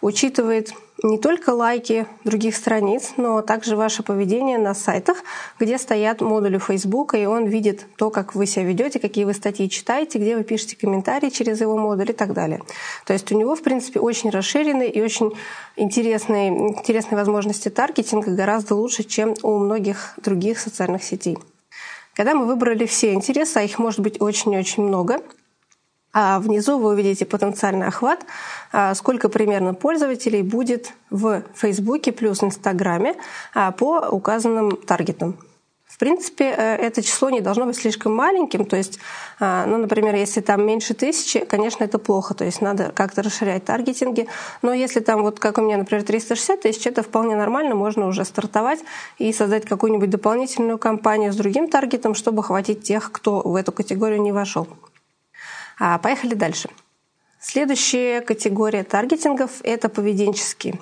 учитывает 0.00 0.72
не 1.02 1.18
только 1.18 1.50
лайки 1.50 2.06
других 2.24 2.56
страниц, 2.56 3.12
но 3.16 3.42
также 3.42 3.76
ваше 3.76 4.02
поведение 4.02 4.58
на 4.58 4.74
сайтах, 4.74 5.18
где 5.58 5.78
стоят 5.78 6.20
модули 6.20 6.58
Facebook, 6.58 7.14
и 7.14 7.26
он 7.26 7.46
видит 7.46 7.86
то, 7.96 8.10
как 8.10 8.34
вы 8.34 8.46
себя 8.46 8.64
ведете, 8.64 8.98
какие 8.98 9.24
вы 9.24 9.34
статьи 9.34 9.68
читаете, 9.68 10.18
где 10.18 10.36
вы 10.36 10.44
пишете 10.44 10.76
комментарии 10.76 11.30
через 11.30 11.60
его 11.60 11.76
модуль 11.76 12.10
и 12.10 12.14
так 12.14 12.32
далее. 12.32 12.62
То 13.04 13.12
есть 13.12 13.30
у 13.32 13.38
него, 13.38 13.56
в 13.56 13.62
принципе, 13.62 14.00
очень 14.00 14.30
расширенные 14.30 14.90
и 14.90 15.02
очень 15.02 15.32
интересные, 15.76 16.48
интересные 16.48 17.16
возможности 17.16 17.68
таргетинга 17.68 18.30
гораздо 18.30 18.74
лучше, 18.74 19.02
чем 19.02 19.34
у 19.42 19.58
многих 19.58 20.14
других 20.22 20.58
социальных 20.58 21.02
сетей. 21.02 21.36
Когда 22.14 22.34
мы 22.34 22.46
выбрали 22.46 22.84
все 22.86 23.14
интересы, 23.14 23.58
а 23.58 23.62
их 23.62 23.78
может 23.78 24.00
быть 24.00 24.20
очень-очень 24.20 24.82
много, 24.82 25.22
а 26.12 26.38
внизу 26.40 26.78
вы 26.78 26.90
увидите 26.90 27.24
потенциальный 27.24 27.86
охват, 27.86 28.24
а, 28.72 28.94
сколько 28.94 29.28
примерно 29.28 29.74
пользователей 29.74 30.42
будет 30.42 30.92
в 31.10 31.42
Фейсбуке 31.54 32.12
плюс 32.12 32.42
Инстаграме 32.42 33.14
а, 33.54 33.72
по 33.72 34.08
указанным 34.10 34.76
таргетам. 34.76 35.36
В 35.92 35.98
принципе, 35.98 36.54
э, 36.56 36.76
это 36.76 37.02
число 37.02 37.28
не 37.28 37.42
должно 37.42 37.66
быть 37.66 37.76
слишком 37.76 38.14
маленьким. 38.14 38.64
То 38.64 38.76
есть, 38.76 38.98
а, 39.38 39.66
ну, 39.66 39.76
например, 39.76 40.14
если 40.14 40.40
там 40.40 40.66
меньше 40.66 40.94
тысячи, 40.94 41.44
конечно, 41.44 41.84
это 41.84 41.98
плохо. 41.98 42.32
То 42.32 42.46
есть 42.46 42.62
надо 42.62 42.90
как-то 42.94 43.22
расширять 43.22 43.66
таргетинги. 43.66 44.26
Но 44.62 44.72
если 44.72 45.00
там, 45.00 45.22
вот 45.22 45.38
как 45.38 45.58
у 45.58 45.60
меня, 45.60 45.76
например, 45.76 46.02
360 46.02 46.62
тысяч, 46.62 46.86
это 46.86 47.02
вполне 47.02 47.36
нормально. 47.36 47.74
Можно 47.74 48.06
уже 48.06 48.24
стартовать 48.24 48.80
и 49.18 49.34
создать 49.34 49.66
какую-нибудь 49.66 50.08
дополнительную 50.08 50.78
кампанию 50.78 51.30
с 51.30 51.36
другим 51.36 51.68
таргетом, 51.68 52.14
чтобы 52.14 52.42
хватить 52.42 52.82
тех, 52.82 53.12
кто 53.12 53.42
в 53.42 53.54
эту 53.54 53.70
категорию 53.70 54.22
не 54.22 54.32
вошел. 54.32 54.66
А, 55.84 55.98
поехали 55.98 56.34
дальше. 56.34 56.68
Следующая 57.40 58.20
категория 58.20 58.84
таргетингов– 58.84 59.50
это 59.64 59.88
поведенческие. 59.88 60.78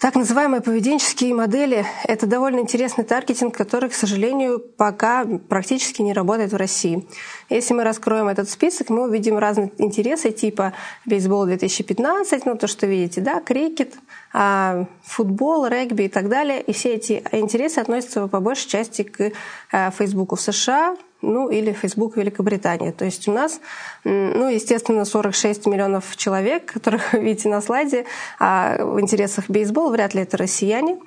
Так 0.00 0.14
называемые 0.14 0.62
поведенческие 0.62 1.34
модели– 1.34 1.84
это 2.04 2.26
довольно 2.26 2.60
интересный 2.60 3.04
таргетинг, 3.04 3.54
который, 3.54 3.90
к 3.90 3.94
сожалению, 3.94 4.60
пока 4.60 5.26
практически 5.26 6.00
не 6.00 6.14
работает 6.14 6.52
в 6.52 6.56
России. 6.56 7.06
Если 7.50 7.74
мы 7.74 7.84
раскроем 7.84 8.28
этот 8.28 8.48
список, 8.48 8.88
мы 8.88 9.02
увидим 9.02 9.36
разные 9.36 9.72
интересы 9.76 10.30
типа 10.30 10.72
бейсбол 11.04 11.44
2015, 11.44 12.46
ну 12.46 12.56
то, 12.56 12.66
что 12.66 12.86
видите, 12.86 13.20
да, 13.20 13.40
крикет, 13.40 13.92
а, 14.32 14.86
футбол, 15.02 15.66
регби 15.66 16.04
и 16.04 16.08
так 16.08 16.30
далее. 16.30 16.62
И 16.62 16.72
все 16.72 16.94
эти 16.94 17.22
интересы 17.30 17.80
относятся 17.80 18.26
по 18.26 18.40
большей 18.40 18.70
части 18.70 19.02
к 19.02 19.32
а, 19.70 19.90
Фейсбуку 19.90 20.36
в 20.36 20.40
США, 20.40 20.96
ну 21.20 21.48
или 21.48 21.72
Facebook 21.72 22.16
Великобритания. 22.16 22.92
То 22.92 23.04
есть 23.04 23.26
у 23.28 23.32
нас, 23.32 23.60
ну, 24.04 24.48
естественно, 24.48 25.04
46 25.04 25.66
миллионов 25.66 26.16
человек, 26.16 26.66
которых 26.66 27.12
вы 27.12 27.20
видите 27.20 27.48
на 27.48 27.60
слайде, 27.60 28.04
а 28.38 28.84
в 28.84 29.00
интересах 29.00 29.48
бейсбола 29.48 29.90
вряд 29.90 30.14
ли 30.14 30.22
это 30.22 30.36
россияне. 30.36 30.98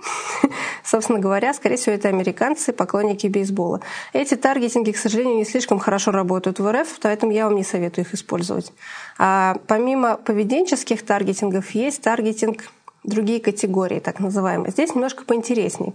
Собственно 0.83 1.19
говоря, 1.19 1.53
скорее 1.53 1.77
всего, 1.77 1.95
это 1.95 2.09
американцы, 2.09 2.73
поклонники 2.73 3.27
бейсбола. 3.27 3.81
Эти 4.13 4.35
таргетинги, 4.35 4.91
к 4.91 4.97
сожалению, 4.97 5.35
не 5.35 5.45
слишком 5.45 5.79
хорошо 5.79 6.11
работают 6.11 6.59
в 6.59 6.71
РФ, 6.71 6.99
поэтому 7.01 7.31
я 7.31 7.45
вам 7.45 7.55
не 7.55 7.63
советую 7.63 8.05
их 8.05 8.13
использовать. 8.13 8.73
А 9.17 9.57
помимо 9.67 10.17
поведенческих 10.17 11.05
таргетингов 11.05 11.71
есть 11.71 12.01
таргетинг 12.01 12.63
другие 13.03 13.39
категории, 13.39 13.99
так 13.99 14.19
называемые. 14.19 14.71
Здесь 14.71 14.93
немножко 14.93 15.25
поинтереснее. 15.25 15.93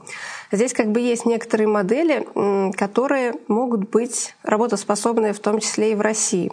Здесь 0.50 0.72
как 0.72 0.90
бы 0.90 1.00
есть 1.00 1.24
некоторые 1.24 1.68
модели, 1.68 2.26
которые 2.76 3.34
могут 3.48 3.88
быть 3.90 4.34
работоспособны 4.42 5.32
в 5.32 5.38
том 5.38 5.60
числе 5.60 5.92
и 5.92 5.94
в 5.94 6.00
России. 6.00 6.52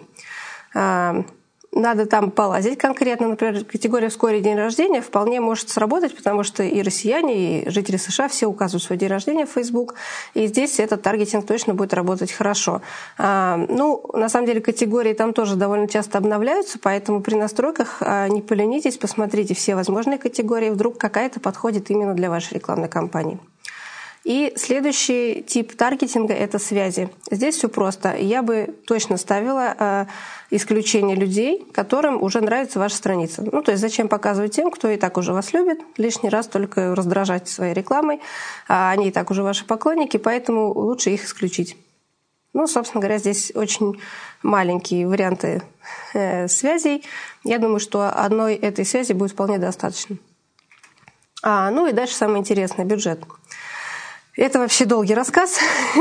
Надо 1.74 2.06
там 2.06 2.30
полазить 2.30 2.78
конкретно. 2.78 3.26
Например, 3.28 3.64
категория 3.64 4.08
«вскоре 4.08 4.40
день 4.40 4.56
рождения» 4.56 5.00
вполне 5.00 5.40
может 5.40 5.70
сработать, 5.70 6.16
потому 6.16 6.44
что 6.44 6.62
и 6.62 6.80
россияне, 6.82 7.62
и 7.62 7.68
жители 7.68 7.96
США 7.96 8.28
все 8.28 8.46
указывают 8.46 8.84
свой 8.84 8.96
день 8.96 9.08
рождения 9.08 9.44
в 9.44 9.50
Facebook, 9.50 9.96
и 10.34 10.46
здесь 10.46 10.78
этот 10.78 11.02
таргетинг 11.02 11.44
точно 11.46 11.74
будет 11.74 11.92
работать 11.92 12.30
хорошо. 12.30 12.80
А, 13.18 13.56
ну, 13.68 14.08
на 14.12 14.28
самом 14.28 14.46
деле 14.46 14.60
категории 14.60 15.14
там 15.14 15.32
тоже 15.32 15.56
довольно 15.56 15.88
часто 15.88 16.18
обновляются, 16.18 16.78
поэтому 16.80 17.20
при 17.20 17.34
настройках 17.34 17.96
а, 18.00 18.28
не 18.28 18.40
поленитесь, 18.40 18.96
посмотрите 18.96 19.54
все 19.54 19.74
возможные 19.74 20.18
категории, 20.18 20.70
вдруг 20.70 20.96
какая-то 20.98 21.40
подходит 21.40 21.90
именно 21.90 22.14
для 22.14 22.30
вашей 22.30 22.54
рекламной 22.54 22.88
кампании. 22.88 23.40
И 24.24 24.54
следующий 24.56 25.42
тип 25.42 25.76
таргетинга— 25.76 26.32
это 26.34 26.58
связи. 26.58 27.10
Здесь 27.30 27.56
все 27.56 27.68
просто. 27.68 28.16
Я 28.16 28.42
бы 28.42 28.74
точно 28.86 29.18
ставила 29.18 29.76
э, 29.78 30.06
исключение 30.50 31.14
людей, 31.14 31.66
которым 31.72 32.22
уже 32.22 32.40
нравится 32.40 32.78
ваша 32.78 32.96
страница. 32.96 33.42
Ну, 33.42 33.62
то 33.62 33.72
есть 33.72 33.82
зачем 33.82 34.08
показывать 34.08 34.56
тем, 34.56 34.70
кто 34.70 34.88
и 34.88 34.96
так 34.96 35.18
уже 35.18 35.34
вас 35.34 35.52
любит, 35.52 35.80
лишний 35.98 36.30
раз 36.30 36.46
только 36.46 36.94
раздражать 36.94 37.48
своей 37.48 37.74
рекламой, 37.74 38.20
а 38.66 38.90
они 38.92 39.08
и 39.08 39.10
так 39.10 39.30
уже 39.30 39.42
ваши 39.42 39.66
поклонники, 39.66 40.16
поэтому 40.16 40.72
лучше 40.72 41.10
их 41.10 41.24
исключить. 41.24 41.76
Ну, 42.54 42.66
собственно 42.66 43.02
говоря, 43.02 43.18
здесь 43.18 43.52
очень 43.54 44.00
маленькие 44.42 45.06
варианты 45.06 45.62
э, 46.14 46.48
связей. 46.48 47.04
Я 47.42 47.58
думаю, 47.58 47.78
что 47.80 48.08
одной 48.08 48.54
этой 48.54 48.86
связи 48.86 49.12
будет 49.12 49.32
вполне 49.32 49.58
достаточно. 49.58 50.16
А, 51.42 51.70
ну 51.70 51.86
и 51.86 51.92
дальше 51.92 52.14
самое 52.14 52.38
интересное— 52.38 52.84
бюджет. 52.86 53.20
Это 54.36 54.58
вообще 54.58 54.84
долгий 54.84 55.14
рассказ, 55.14 55.58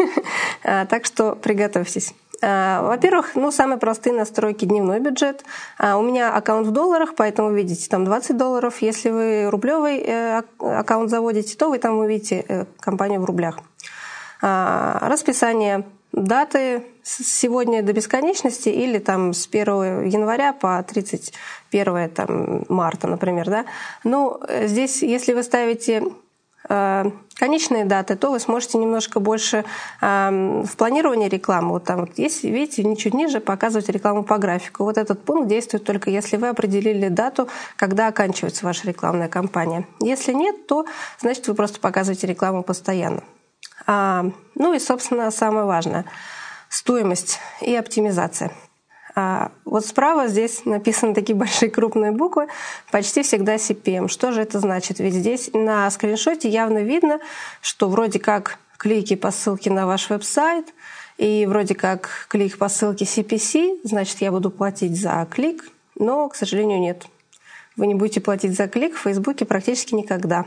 а, 0.64 0.86
так 0.86 1.06
что 1.06 1.36
приготовьтесь. 1.36 2.14
А, 2.42 2.82
во-первых, 2.82 3.36
ну, 3.36 3.52
самые 3.52 3.78
простые 3.78 4.14
настройки 4.14 4.66
дневной 4.66 5.00
бюджет. 5.00 5.46
А, 5.78 5.98
у 5.98 6.02
меня 6.02 6.34
аккаунт 6.34 6.68
в 6.68 6.72
долларах, 6.72 7.14
поэтому 7.16 7.52
видите 7.52 7.88
там 7.88 8.06
20 8.06 8.36
долларов. 8.36 8.82
Если 8.82 9.10
вы 9.12 9.50
рублевый 9.50 10.00
э, 10.00 10.42
аккаунт 10.60 11.10
заводите, 11.10 11.56
то 11.56 11.70
вы 11.70 11.78
там 11.78 12.00
увидите 12.00 12.44
э, 12.48 12.66
компанию 12.80 13.22
в 13.22 13.26
рублях. 13.26 13.60
Расписание 14.42 15.86
даты 16.14 16.84
сегодня 17.04 17.82
до 17.82 17.92
бесконечности 17.92 18.70
или 18.70 19.00
там 19.00 19.34
с 19.34 19.48
1 19.48 20.06
января 20.06 20.54
по 20.54 20.82
31 20.84 22.10
там, 22.10 22.66
марта, 22.70 23.08
например. 23.08 23.50
Да? 23.50 23.66
Ну, 24.04 24.40
э, 24.48 24.68
здесь, 24.68 25.02
если 25.02 25.34
вы 25.34 25.44
ставите 25.44 26.04
конечные 26.68 27.86
даты, 27.86 28.16
то 28.16 28.32
вы 28.32 28.40
сможете 28.40 28.78
немножко 28.78 29.20
больше 29.20 29.66
э, 30.02 30.64
в 30.66 30.78
планировании 30.78 31.28
рекламы. 31.28 31.70
Вот 31.70 31.84
там 31.84 32.02
вот 32.02 32.18
есть, 32.18 32.44
видите, 32.44 32.96
чуть 32.96 33.14
ниже 33.14 33.40
показывать 33.40 33.90
рекламу 33.90 34.24
по 34.24 34.38
графику. 34.38 34.84
Вот 34.84 34.98
этот 34.98 35.24
пункт 35.24 35.50
действует 35.50 35.84
только 35.84 36.10
если 36.10 36.38
вы 36.38 36.50
определили 36.50 37.10
дату, 37.10 37.50
когда 37.76 38.08
оканчивается 38.08 38.66
ваша 38.66 38.88
рекламная 38.88 39.28
кампания. 39.28 39.88
Если 40.00 40.34
нет, 40.34 40.68
то 40.68 40.86
значит 41.20 41.48
вы 41.48 41.56
просто 41.56 41.80
показываете 41.80 42.28
рекламу 42.28 42.64
постоянно. 42.64 43.24
А, 43.86 44.26
ну 44.56 44.74
и, 44.74 44.80
собственно, 44.80 45.32
самое 45.32 45.66
важное— 45.66 46.06
стоимость 46.70 47.40
и 47.62 47.76
оптимизация. 47.76 48.52
А 49.16 49.52
вот 49.64 49.86
справа 49.86 50.28
здесь 50.28 50.66
написаны 50.66 51.14
такие 51.14 51.36
большие 51.36 51.70
крупные 51.70 52.12
буквы, 52.12 52.48
почти 52.92 53.22
всегда 53.22 53.56
CPM. 53.56 54.08
Что 54.08 54.32
же 54.32 54.42
это 54.42 54.60
значит? 54.60 55.00
Ведь 55.00 55.14
здесь 55.14 55.52
на 55.54 55.90
скриншоте 55.92 56.50
явно 56.50 56.80
видно, 56.80 57.20
что 57.62 57.90
вроде 57.90 58.20
как 58.20 58.58
клики 58.78 59.16
по 59.16 59.32
ссылке 59.32 59.70
на 59.70 59.86
ваш 59.86 60.10
веб-сайт, 60.10 60.74
и 61.18 61.46
вроде 61.46 61.76
как 61.76 62.28
клик 62.28 62.58
по 62.58 62.70
ссылке 62.70 63.06
CPC, 63.06 63.82
значит, 63.84 64.22
я 64.22 64.32
буду 64.32 64.50
платить 64.50 65.00
за 65.00 65.28
клик, 65.30 65.64
но, 65.96 66.28
к 66.28 66.36
сожалению, 66.36 66.80
нет. 66.80 67.06
Вы 67.78 67.88
не 67.88 67.96
будете 67.96 68.20
платить 68.20 68.56
за 68.56 68.68
клик 68.68 68.96
в 68.96 69.02
Фейсбуке 69.02 69.46
практически 69.46 69.94
никогда. 69.94 70.46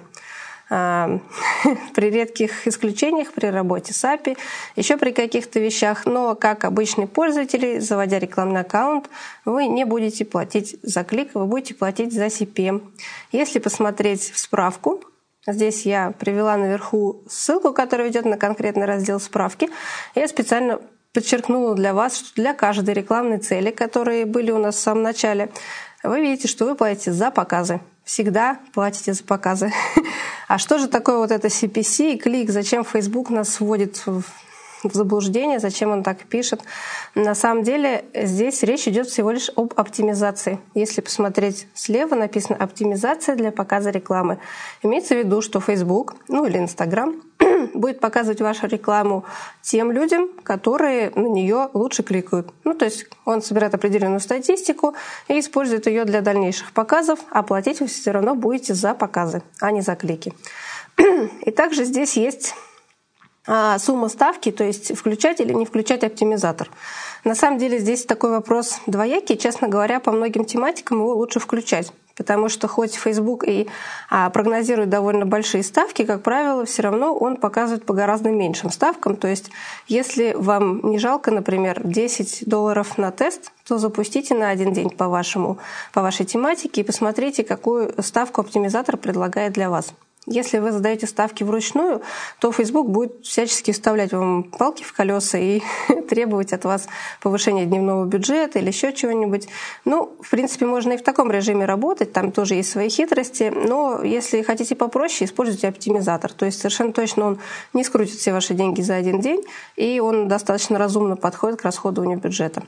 При 0.69 2.11
редких 2.11 2.67
исключениях 2.67 3.33
при 3.33 3.47
работе 3.47 3.93
с 3.93 4.03
API, 4.03 4.37
еще 4.75 4.97
при 4.97 5.13
каких-то 5.13 5.61
вещах. 5.61 6.07
Но 6.07 6.35
как 6.35 6.65
обычный 6.65 7.07
пользователь, 7.07 7.81
заводя 7.81 8.19
рекламный 8.19 8.63
аккаунт, 8.63 9.09
вы 9.45 9.67
не 9.67 9.85
будете 9.85 10.25
платить 10.25 10.77
за 10.83 11.05
клик, 11.05 11.31
вы 11.35 11.47
будете 11.47 11.75
платить 11.75 12.13
за 12.13 12.27
CPM. 12.27 12.83
Если 13.31 13.61
посмотреть 13.61 14.33
в 14.33 14.39
справку, 14.39 15.05
здесь 15.47 15.87
я 15.87 16.13
привела 16.19 16.57
наверху 16.57 17.23
ссылку, 17.29 17.73
которая 17.73 18.09
ведет 18.09 18.25
на 18.25 18.37
конкретный 18.37 18.87
раздел 18.87 19.21
справки. 19.21 19.69
Я 20.17 20.27
специально 20.27 20.81
подчеркнула 21.13 21.77
для 21.77 21.95
вас, 21.95 22.17
что 22.17 22.35
для 22.35 22.55
каждой 22.55 22.95
рекламной 22.95 23.39
цели, 23.39 23.71
которые 23.71 24.27
были 24.27 24.51
у 24.51 24.59
нас 24.59 24.75
в 24.75 24.81
самом 24.81 25.05
начале, 25.05 25.49
вы 26.03 26.21
видите, 26.21 26.49
что 26.49 26.65
вы 26.65 26.75
платите 26.75 27.13
за 27.13 27.31
показы 27.31 27.81
всегда 28.07 28.59
платите 28.73 29.13
за 29.13 29.23
показы. 29.23 29.71
А 30.49 30.59
что 30.59 30.79
же 30.79 30.87
такое 30.87 31.19
вот 31.19 31.33
это 31.33 31.49
CPC 31.49 32.13
и 32.13 32.19
клик? 32.19 32.51
Зачем 32.51 32.85
Facebook 32.85 33.31
нас 33.31 33.59
вводит 33.59 34.07
в 34.07 34.23
в 34.89 34.95
заблуждение, 34.95 35.59
зачем 35.59 35.91
он 35.91 36.03
так 36.03 36.19
пишет. 36.25 36.63
На 37.15 37.35
самом 37.35 37.63
деле 37.63 38.05
здесь 38.15 38.63
речь 38.63 38.87
идет 38.89 39.09
всего 39.09 39.31
лишь 39.31 39.51
об 39.57 39.73
оптимизации. 39.77 40.59
Если 40.75 41.01
посмотреть 41.01 41.67
слева, 41.75 42.15
написано 42.15 42.57
«оптимизация 42.59 43.37
для 43.37 43.53
показа 43.53 43.91
рекламы». 43.91 44.39
Имеется 44.83 45.15
в 45.15 45.19
виду, 45.19 45.43
что 45.43 45.61
Facebook, 45.61 46.17
ну 46.29 46.45
или 46.47 46.59
Instagram, 46.59 47.23
будет 47.75 48.01
показывать 48.01 48.41
вашу 48.41 48.67
рекламу 48.67 49.25
тем 49.63 49.93
людям, 49.93 50.29
которые 50.43 51.11
на 51.15 51.27
нее 51.27 51.69
лучше 51.75 52.03
кликают. 52.03 52.53
Ну, 52.65 52.75
то 52.75 52.85
есть 52.85 53.07
он 53.25 53.43
собирает 53.43 53.75
определенную 53.75 54.21
статистику 54.21 54.95
и 55.29 55.39
использует 55.39 55.87
ее 55.87 56.05
для 56.05 56.21
дальнейших 56.21 56.73
показов, 56.73 57.21
а 57.31 57.43
платить 57.43 57.81
вы 57.81 57.87
все 57.87 58.11
равно 58.11 58.35
будете 58.35 58.75
за 58.75 58.95
показы, 58.95 59.43
а 59.61 59.71
не 59.71 59.81
за 59.81 59.95
клики. 59.97 60.33
И 61.43 61.51
также 61.51 61.85
здесь 61.85 62.17
есть 62.17 62.55
а, 63.47 63.79
сумма 63.79 64.09
ставки, 64.09 64.51
то 64.51 64.65
есть 64.65 64.97
включать 64.97 65.41
или 65.41 65.53
не 65.53 65.67
включать 65.67 66.05
оптимизатор. 66.05 66.71
На 67.25 67.35
самом 67.35 67.59
деле 67.59 67.79
здесь 67.79 68.05
такой 68.05 68.31
вопрос 68.31 68.81
двоякий. 68.87 69.37
Честно 69.37 69.69
говоря, 69.69 70.01
по 70.01 70.13
многим 70.13 70.45
тематикам 70.45 70.99
его 70.99 71.15
лучше 71.15 71.39
включать. 71.39 71.93
Потому 72.17 72.49
что 72.49 72.67
хоть 72.67 72.95
Facebook 72.95 73.45
и 73.47 73.69
а, 74.09 74.31
прогнозирует 74.31 74.89
довольно 74.89 75.27
большие 75.27 75.63
ставки, 75.63 76.05
как 76.05 76.23
правило, 76.23 76.65
все 76.65 76.83
равно 76.83 77.15
он 77.15 77.37
показывает 77.37 77.85
по 77.85 77.93
гораздо 77.93 78.31
меньшим 78.31 78.71
ставкам. 78.71 79.17
То 79.17 79.29
есть, 79.29 79.51
если 79.87 80.35
вам 80.35 80.81
не 80.91 80.99
жалко, 80.99 81.31
например, 81.31 81.83
10 81.85 82.49
долларов 82.49 82.97
на 82.97 83.11
тест, 83.11 83.53
то 83.67 83.79
запустите 83.79 84.35
на 84.35 84.49
один 84.49 84.73
день 84.73 84.91
по, 84.91 85.09
вашему, 85.09 85.59
по 85.93 86.01
вашей 86.01 86.25
тематике 86.25 86.81
и 86.81 86.85
посмотрите, 86.85 87.45
какую 87.45 87.95
ставку 88.03 88.41
оптимизатор 88.41 88.97
предлагает 88.97 89.53
для 89.53 89.69
вас. 89.69 89.93
Если 90.29 90.59
вы 90.59 90.73
задаете 90.73 91.07
ставки 91.07 91.45
вручную, 91.45 92.03
то 92.41 92.51
Facebook 92.51 92.89
будет 92.89 93.25
всячески 93.25 93.71
вставлять 93.71 94.13
вам 94.13 94.43
палки 94.43 94.83
в 94.83 94.93
колеса 94.93 95.39
и 95.39 95.63
требовать 96.09 96.53
от 96.53 96.65
вас 96.65 96.89
повышения 97.23 97.65
дневного 97.65 98.05
бюджета 98.07 98.59
или 98.59 98.67
еще 98.67 98.93
чего-нибудь. 98.93 99.49
Ну, 99.85 100.17
в 100.21 100.29
принципе, 100.29 100.67
можно 100.67 100.95
и 100.95 100.97
в 100.97 101.05
таком 101.05 101.31
режиме 101.31 101.65
работать, 101.65 102.13
там 102.13 102.33
тоже 102.33 102.55
есть 102.55 102.71
свои 102.71 102.89
хитрости, 102.89 103.53
но 103.55 104.03
если 104.03 104.43
хотите 104.43 104.75
попроще, 104.75 105.27
используйте 105.27 105.69
оптимизатор. 105.69 106.33
То 106.33 106.45
есть 106.45 106.59
совершенно 106.59 106.93
точно 106.93 107.27
он 107.27 107.39
не 107.73 107.85
скрутит 107.85 108.19
все 108.19 108.33
ваши 108.33 108.55
деньги 108.55 108.81
за 108.81 108.97
один 108.97 109.21
день, 109.21 109.45
и 109.77 110.01
он 110.01 110.27
достаточно 110.27 110.77
разумно 110.77 111.17
подходит 111.17 111.61
к 111.61 111.65
расходованию 111.65 112.19
бюджета. 112.19 112.65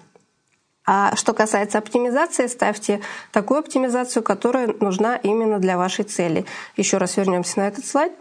А 0.90 1.14
что 1.16 1.34
касается 1.34 1.76
оптимизации, 1.76 2.46
ставьте 2.46 3.02
такую 3.30 3.60
оптимизацию, 3.60 4.22
которая 4.22 4.68
нужна 4.80 5.16
именно 5.16 5.58
для 5.58 5.76
вашей 5.76 6.06
цели. 6.06 6.46
Еще 6.78 6.96
раз 6.96 7.18
вернемся 7.18 7.58
на 7.58 7.68
этот 7.68 7.84
слайд. 7.84 8.14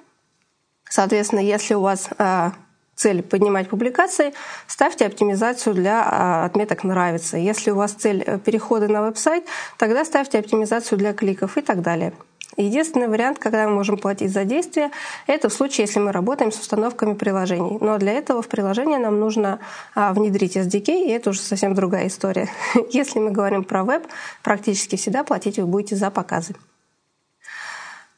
Соответственно, 0.90 1.40
если 1.40 1.76
у 1.76 1.80
вас 1.80 2.10
а, 2.18 2.52
цель 2.94 3.24
поднимать 3.24 3.70
публикации, 3.70 4.34
ставьте 4.68 5.06
оптимизацию 5.06 5.76
для 5.76 6.04
а, 6.04 6.44
отметок 6.44 6.84
«нравится». 6.84 7.38
Если 7.38 7.72
у 7.72 7.76
вас 7.76 7.94
цель 7.94 8.22
э, 8.28 8.38
перехода 8.38 8.90
на 8.90 9.02
веб-сайт, 9.02 9.46
тогда 9.78 10.04
ставьте 10.04 10.38
оптимизацию 10.38 10.98
для 10.98 11.14
кликов 11.14 11.58
и 11.58 11.62
так 11.62 11.82
далее. 11.82 12.12
Единственный 12.56 13.08
вариант, 13.08 13.40
когда 13.40 13.68
мы 13.68 13.76
можем 13.76 13.98
платить 13.98 14.32
за 14.32 14.46
действие, 14.46 14.92
это 15.28 15.50
в 15.50 15.54
случае, 15.54 15.86
если 15.86 16.00
мы 16.00 16.12
работаем 16.12 16.52
с 16.52 16.60
установками 16.60 17.14
приложений. 17.14 17.78
Но 17.82 17.98
для 17.98 18.14
этого 18.14 18.42
в 18.42 18.48
приложение 18.48 18.98
нам 18.98 19.20
нужно 19.20 19.60
а, 19.94 20.14
внедрить 20.14 20.56
SDK, 20.56 21.06
и 21.06 21.10
это 21.10 21.32
уже 21.32 21.42
совсем 21.42 21.76
другая 21.76 22.08
история. 22.08 22.50
Если 22.92 23.20
мы 23.20 23.32
говорим 23.32 23.64
про 23.64 23.84
веб, 23.84 24.08
практически 24.44 24.96
всегда 24.96 25.24
платить 25.24 25.60
вы 25.60 25.66
будете 25.66 25.96
за 25.96 26.10
показы. 26.10 26.56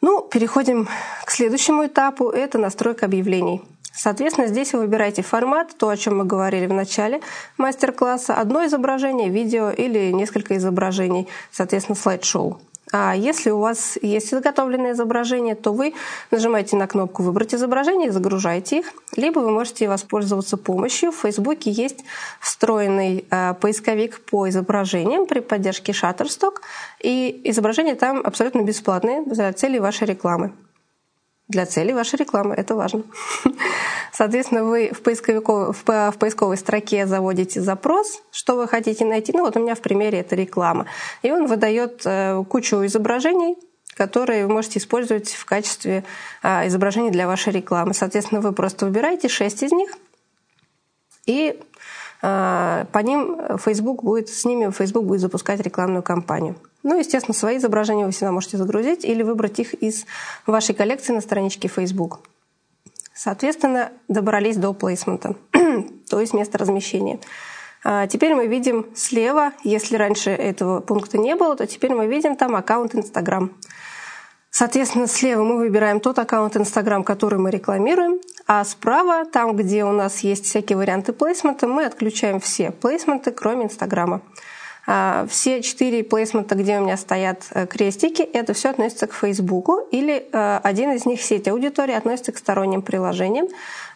Ну, 0.02 0.22
переходим 0.22 0.88
к 1.26 1.32
следующему 1.32 1.88
этапу. 1.88 2.30
Это 2.30 2.58
настройка 2.58 3.08
объявлений. 3.08 3.62
Соответственно, 3.92 4.48
здесь 4.48 4.72
вы 4.72 4.80
выбираете 4.82 5.22
формат, 5.24 5.76
то, 5.78 5.90
о 5.90 5.98
чем 5.98 6.20
мы 6.20 6.24
говорили 6.24 6.68
в 6.68 6.74
начале 6.74 7.20
мастер-класса, 7.58 8.36
одно 8.36 8.66
изображение, 8.66 9.28
видео 9.28 9.72
или 9.72 10.12
несколько 10.12 10.56
изображений, 10.56 11.28
соответственно, 11.52 11.98
слайд-шоу. 11.98 12.62
А 12.92 13.16
если 13.16 13.52
у 13.52 13.60
вас 13.60 13.98
есть 14.02 14.30
заготовленное 14.32 14.94
изображение, 14.94 15.56
то 15.56 15.74
вы 15.74 15.94
нажимаете 16.32 16.76
на 16.76 16.88
кнопку 16.88 17.24
«Выбрать 17.24 17.54
изображение» 17.54 18.08
и 18.08 18.12
загружаете 18.12 18.80
их. 18.80 18.94
Либо 19.16 19.40
вы 19.40 19.52
можете 19.52 19.88
воспользоваться 19.88 20.58
помощью. 20.58 21.12
В 21.12 21.18
Фейсбуке 21.18 21.70
есть 21.72 22.04
встроенный 22.40 23.26
э, 23.30 23.54
поисковик 23.56 24.22
по 24.26 24.50
изображениям 24.50 25.28
при 25.28 25.40
поддержке 25.40 25.92
Shutterstock. 25.92 26.58
И 27.00 27.42
изображения 27.46 27.96
там 27.96 28.22
абсолютно 28.24 28.62
бесплатные 28.62 29.24
для 29.24 29.54
целей 29.54 29.80
вашей 29.80 30.08
рекламы 30.08 30.54
для 31.50 31.66
целей 31.66 31.94
вашей 31.94 32.18
рекламы. 32.18 32.56
Это 32.56 32.76
важно. 32.76 33.04
Соответственно, 34.20 34.66
вы 34.66 34.92
в, 34.92 35.02
поисковиковой, 35.02 35.72
в, 35.72 36.18
поисковой 36.20 36.58
строке 36.58 37.08
заводите 37.08 37.62
запрос, 37.62 38.22
что 38.32 38.58
вы 38.58 38.68
хотите 38.68 39.06
найти. 39.06 39.32
Ну 39.34 39.46
вот 39.46 39.56
у 39.56 39.62
меня 39.62 39.76
в 39.76 39.80
примере 39.80 40.20
это 40.20 40.36
реклама. 40.36 40.88
И 41.22 41.32
он 41.32 41.46
выдает 41.46 42.02
э, 42.04 42.44
кучу 42.50 42.86
изображений, 42.86 43.56
которые 43.96 44.46
вы 44.46 44.52
можете 44.52 44.80
использовать 44.80 45.30
в 45.30 45.46
качестве 45.46 46.04
э, 46.44 46.68
изображений 46.68 47.12
для 47.12 47.28
вашей 47.28 47.54
рекламы. 47.54 47.94
Соответственно, 47.94 48.42
вы 48.42 48.52
просто 48.52 48.88
выбираете 48.88 49.30
6 49.30 49.64
из 49.64 49.72
них 49.72 49.92
и 51.26 51.58
э, 52.22 52.86
по 52.92 53.00
ним 53.00 53.58
Facebook 53.58 54.04
будет, 54.04 54.28
с 54.28 54.44
ними 54.44 54.70
Facebook 54.70 55.06
будет 55.06 55.22
запускать 55.22 55.62
рекламную 55.62 56.04
кампанию. 56.04 56.58
Ну, 56.84 57.00
естественно, 57.00 57.34
свои 57.34 57.56
изображения 57.56 58.06
вы 58.06 58.12
всегда 58.12 58.34
можете 58.34 58.58
загрузить 58.58 59.06
или 59.06 59.24
выбрать 59.24 59.60
их 59.60 59.76
из 59.76 60.06
вашей 60.46 60.76
коллекции 60.76 61.14
на 61.14 61.22
страничке 61.22 61.70
Facebook. 61.70 62.20
Соответственно, 63.22 63.92
добрались 64.08 64.56
до 64.56 64.72
плейсмента, 64.72 65.36
то 66.10 66.22
есть 66.22 66.34
места 66.34 66.58
размещения. 66.58 67.20
А 67.84 68.08
теперь 68.08 68.34
мы 68.34 68.48
видим 68.48 68.86
слева, 68.96 69.52
если 69.66 69.98
раньше 69.98 70.30
этого 70.30 70.80
пункта 70.80 71.18
не 71.18 71.36
было, 71.36 71.58
то 71.58 71.68
теперь 71.68 71.94
мы 71.94 72.08
видим 72.08 72.38
там 72.38 72.56
аккаунт 72.56 72.96
Instagram. 72.96 73.52
Соответственно, 74.52 75.06
слева 75.08 75.44
мы 75.44 75.58
выбираем 75.58 76.00
тот 76.00 76.18
аккаунт 76.18 76.56
Instagram, 76.56 77.04
который 77.04 77.40
мы 77.40 77.52
рекламируем, 77.52 78.22
а 78.48 78.64
справа, 78.64 79.26
там, 79.26 79.54
где 79.54 79.84
у 79.84 79.92
нас 79.92 80.20
есть 80.22 80.46
всякие 80.46 80.78
варианты 80.78 81.12
плейсмента, 81.12 81.68
мы 81.68 81.84
отключаем 81.84 82.40
все 82.40 82.72
плейсменты, 82.72 83.32
кроме 83.32 83.66
Инстаграма. 83.66 84.22
А, 84.22 84.40
все 85.28 85.62
четыре 85.62 86.04
плейсмента, 86.04 86.56
где 86.56 86.80
у 86.80 86.82
меня 86.82 86.98
стоят 86.98 87.46
э, 87.52 87.68
крестики, 87.68 88.24
это 88.24 88.54
все 88.54 88.70
относится 88.70 89.06
к 89.06 89.14
Фейсбуку, 89.14 89.82
или 89.92 90.28
э, 90.32 90.60
один 90.64 90.94
из 90.94 91.06
них, 91.06 91.22
сеть 91.22 91.48
аудитории, 91.48 91.94
относится 91.94 92.32
к 92.32 92.38
сторонним 92.38 92.82
приложениям. 92.82 93.48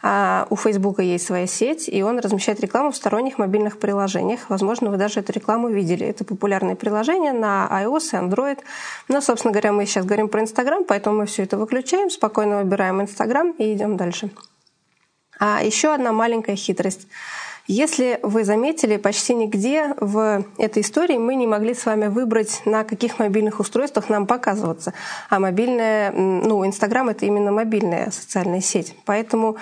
А, 0.04 0.46
у 0.50 0.56
Фейсбука 0.56 1.02
есть 1.02 1.26
своя 1.26 1.48
сеть, 1.48 1.88
и 1.88 2.04
он 2.04 2.20
размещает 2.20 2.60
рекламу 2.60 2.92
в 2.92 2.96
сторонних 2.96 3.40
мобильных 3.40 3.80
приложениях. 3.80 4.42
Возможно, 4.50 4.92
вы 4.92 4.98
даже 4.98 5.22
эту 5.22 5.32
рекламу 5.32 5.70
видели. 5.70 6.06
Это 6.06 6.26
популярные 6.26 6.76
приложения 6.76 7.34
на 7.34 7.68
iOS 7.72 8.10
и 8.12 8.16
Android. 8.18 8.60
Но, 9.08 9.22
собственно 9.22 9.52
говоря, 9.52 9.72
мы 9.72 9.86
сейчас 9.86 10.06
говорим 10.06 10.28
про 10.28 10.42
Инстаграм, 10.42 10.84
поэтому 10.84 11.20
мы 11.20 11.26
все 11.26 11.44
это 11.44 11.58
выключаем, 11.58 12.10
спокойно 12.10 12.58
выбираем 12.60 13.02
Инстаграм 13.02 13.52
и 13.52 13.74
идем 13.74 13.98
дальше. 13.98 14.30
А 15.40 15.64
еще 15.64 15.94
одна 15.94 16.12
маленькая 16.12 16.56
хитрость– 16.56 17.08
если 17.66 18.20
вы 18.24 18.44
заметили, 18.44 18.98
почти 18.98 19.34
нигде 19.34 19.94
в 20.00 20.44
этой 20.58 20.82
истории 20.82 21.18
мы 21.18 21.36
не 21.36 21.48
могли 21.48 21.74
с 21.74 21.86
вами 21.86 22.08
выбрать, 22.08 22.62
на 22.66 22.84
каких 22.84 23.20
мобильных 23.20 23.60
устройствах 23.60 24.10
нам 24.10 24.28
показываться. 24.28 24.94
А 25.30 25.40
мобильная, 25.40 26.12
ну, 26.12 26.66
Инстаграм— 26.66 27.08
это 27.10 27.26
именно 27.26 27.52
мобильная 27.52 28.12
социальная 28.12 28.62
сеть. 28.62 28.96
Поэтому 29.06 29.58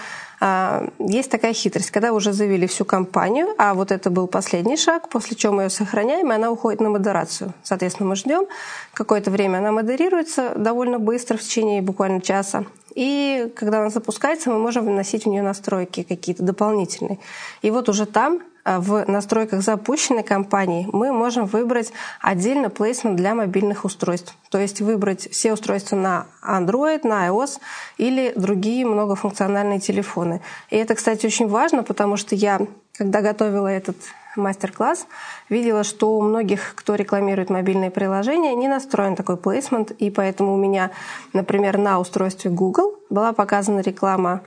есть 0.97 1.29
такая 1.29 1.53
хитрость. 1.53 1.91
Когда 1.91 2.13
уже 2.13 2.33
завели 2.33 2.65
всю 2.65 2.83
компанию, 2.83 3.49
а 3.57 3.73
вот 3.75 3.91
это 3.91 4.09
был 4.09 4.27
последний 4.27 4.75
шаг, 4.75 5.09
после 5.09 5.37
чего 5.37 5.53
мы 5.53 5.63
ее 5.63 5.69
сохраняем, 5.69 6.31
и 6.31 6.35
она 6.35 6.49
уходит 6.49 6.81
на 6.81 6.89
модерацию. 6.89 7.53
Соответственно, 7.61 8.09
мы 8.09 8.15
ждем. 8.15 8.47
Какое-то 8.93 9.29
время 9.29 9.59
она 9.59 9.71
модерируется 9.71 10.53
довольно 10.55 10.97
быстро, 10.97 11.37
в 11.37 11.41
течение 11.41 11.81
буквально 11.81 12.21
часа. 12.21 12.65
И 12.95 13.51
когда 13.55 13.81
она 13.81 13.89
запускается, 13.89 14.49
мы 14.49 14.57
можем 14.57 14.85
вносить 14.85 15.25
в 15.25 15.29
нее 15.29 15.43
настройки 15.43 16.03
какие-то 16.03 16.43
дополнительные. 16.43 17.19
И 17.61 17.71
вот 17.71 17.87
уже 17.87 18.05
там 18.05 18.39
а, 18.39 18.43
в 18.65 19.05
настройках 19.07 19.61
запущенной 19.61 20.23
компании 20.23 20.87
мы 20.91 21.11
можем 21.11 21.45
выбрать 21.45 21.91
отдельно 22.21 22.69
плейсмент 22.69 23.15
для 23.15 23.35
мобильных 23.35 23.85
устройств. 23.85 24.35
То 24.49 24.59
есть 24.59 24.81
выбрать 24.81 25.29
все 25.31 25.53
устройства 25.53 25.95
на 25.95 26.27
Android, 26.43 27.07
на 27.07 27.27
iOS 27.27 27.59
или 27.97 28.33
другие 28.35 28.85
многофункциональные 28.85 29.79
телефоны. 29.79 30.41
И 30.69 30.77
это, 30.77 30.95
кстати, 30.95 31.25
очень 31.25 31.47
важно, 31.47 31.83
потому 31.83 32.17
что 32.17 32.35
я, 32.35 32.59
когда 32.97 33.21
готовила 33.21 33.67
этот 33.67 33.97
мастер-класс, 34.35 35.07
видела, 35.49 35.83
что 35.83 36.11
у 36.11 36.21
многих, 36.21 36.73
кто 36.75 36.95
рекламирует 36.95 37.49
мобильные 37.49 37.91
приложения, 37.91 38.55
не 38.55 38.67
настроен 38.67 39.15
такой 39.15 39.37
плейсмент, 39.37 39.91
и 39.91 40.09
поэтому 40.09 40.53
у 40.53 40.57
меня, 40.57 40.91
например, 41.33 41.77
на 41.77 41.99
устройстве 41.99 42.51
Google 42.51 42.95
была 43.09 43.33
показана 43.33 43.81
реклама 43.81 44.41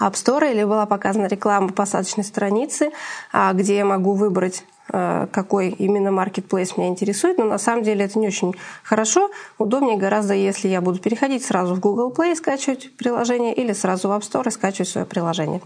App 0.00 0.12
Store 0.12 0.50
или 0.50 0.64
была 0.64 0.86
показана 0.86 1.26
реклама 1.26 1.68
посадочной 1.68 2.24
страницы, 2.24 2.90
а, 3.32 3.52
где 3.52 3.76
я 3.76 3.84
могу 3.84 4.12
выбрать 4.12 4.64
а, 4.88 5.26
какой 5.28 5.70
именно 5.70 6.08
marketplace 6.08 6.74
меня 6.76 6.88
интересует, 6.88 7.38
но 7.38 7.44
на 7.44 7.58
самом 7.58 7.82
деле 7.82 8.04
это 8.04 8.18
не 8.18 8.26
очень 8.26 8.54
хорошо. 8.82 9.30
Удобнее 9.58 9.96
гораздо, 9.96 10.34
если 10.34 10.68
я 10.68 10.80
буду 10.80 10.98
переходить 10.98 11.44
сразу 11.44 11.74
в 11.74 11.80
Google 11.80 12.12
Play 12.12 12.32
и 12.32 12.34
скачивать 12.34 12.94
приложение 12.96 13.54
или 13.54 13.72
сразу 13.72 14.08
в 14.08 14.12
App 14.12 14.20
Store 14.20 14.46
и 14.48 14.50
скачивать 14.50 14.88
свое 14.88 15.06
приложение. 15.06 15.60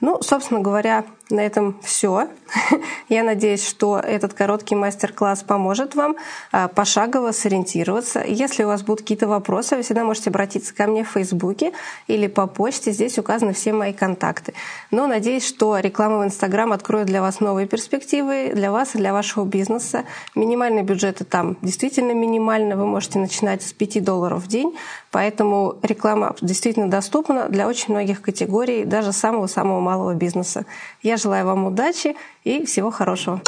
Ну, 0.00 0.20
собственно 0.20 0.58
говоря, 0.58 1.04
на 1.32 1.40
этом 1.40 1.76
все. 1.82 2.28
Я 3.08 3.24
надеюсь, 3.24 3.66
что 3.66 3.98
этот 3.98 4.34
короткий 4.34 4.74
мастер-класс 4.74 5.42
поможет 5.42 5.94
вам 5.94 6.16
а, 6.52 6.68
пошагово 6.68 7.32
сориентироваться. 7.32 8.22
Если 8.22 8.64
у 8.64 8.68
вас 8.68 8.82
будут 8.82 9.00
какие-то 9.00 9.26
вопросы, 9.26 9.76
вы 9.76 9.82
всегда 9.82 10.04
можете 10.04 10.30
обратиться 10.30 10.74
ко 10.74 10.86
мне 10.86 11.02
в 11.04 11.08
Фейсбуке 11.08 11.72
или 12.06 12.26
по 12.26 12.46
почте. 12.46 12.92
Здесь 12.92 13.18
указаны 13.18 13.54
все 13.54 13.72
мои 13.72 13.92
контакты. 13.92 14.54
Но 14.90 15.06
надеюсь, 15.06 15.46
что 15.46 15.78
реклама 15.78 16.20
в 16.20 16.24
Инстаграм 16.24 16.72
откроет 16.72 17.06
для 17.06 17.22
вас 17.22 17.40
новые 17.40 17.66
перспективы, 17.66 18.52
для 18.54 18.70
вас 18.70 18.94
и 18.94 18.98
для 18.98 19.12
вашего 19.12 19.44
бизнеса. 19.44 20.04
Минимальный 20.34 20.82
бюджет 20.82 21.22
там 21.28 21.56
действительно 21.62 22.12
минимальный. 22.12 22.76
Вы 22.76 22.86
можете 22.86 23.18
начинать 23.18 23.62
с 23.62 23.72
5 23.72 24.04
долларов 24.04 24.44
в 24.44 24.48
день. 24.48 24.76
Поэтому 25.10 25.76
реклама 25.82 26.34
действительно 26.40 26.90
доступна 26.90 27.48
для 27.48 27.68
очень 27.68 27.92
многих 27.92 28.22
категорий, 28.22 28.84
даже 28.84 29.12
самого-самого 29.12 29.80
малого 29.80 30.14
бизнеса. 30.14 30.64
Я 31.02 31.16
желаю 31.22 31.46
вам 31.46 31.66
удачи 31.66 32.16
и 32.44 32.64
всего 32.66 32.90
хорошего. 32.90 33.40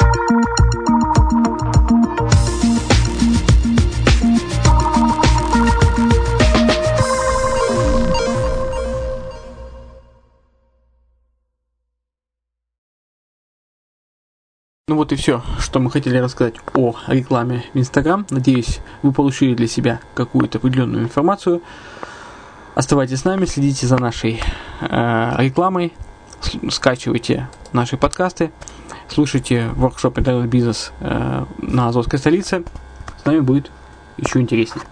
Ну 14.87 14.97
вот 14.97 15.11
и 15.11 15.15
все, 15.15 15.41
что 15.59 15.79
мы 15.79 15.91
хотели 15.91 16.19
рассказать 16.19 16.55
о 16.73 16.95
рекламе 17.07 17.65
в 17.73 17.77
Инстаграм. 17.77 18.25
Надеюсь, 18.29 18.79
вы 19.01 19.11
получили 19.11 19.53
для 19.53 19.67
себя 19.67 19.99
какую-то 20.13 20.59
определенную 20.59 21.03
информацию. 21.03 21.61
Оставайтесь 22.75 23.19
с 23.19 23.25
нами, 23.25 23.45
следите 23.45 23.87
за 23.87 23.97
нашей 23.97 24.39
э, 24.81 25.31
рекламой, 25.37 25.91
скачивайте 26.69 27.49
наши 27.73 27.97
подкасты, 27.97 28.51
слушайте 29.09 29.69
воркшоп 29.75 30.19
интернет-бизнес 30.19 30.91
э, 30.99 31.45
на 31.59 31.87
Азовской 31.87 32.19
столице. 32.19 32.63
С 33.21 33.25
нами 33.25 33.39
будет 33.39 33.71
еще 34.17 34.39
интереснее. 34.39 34.83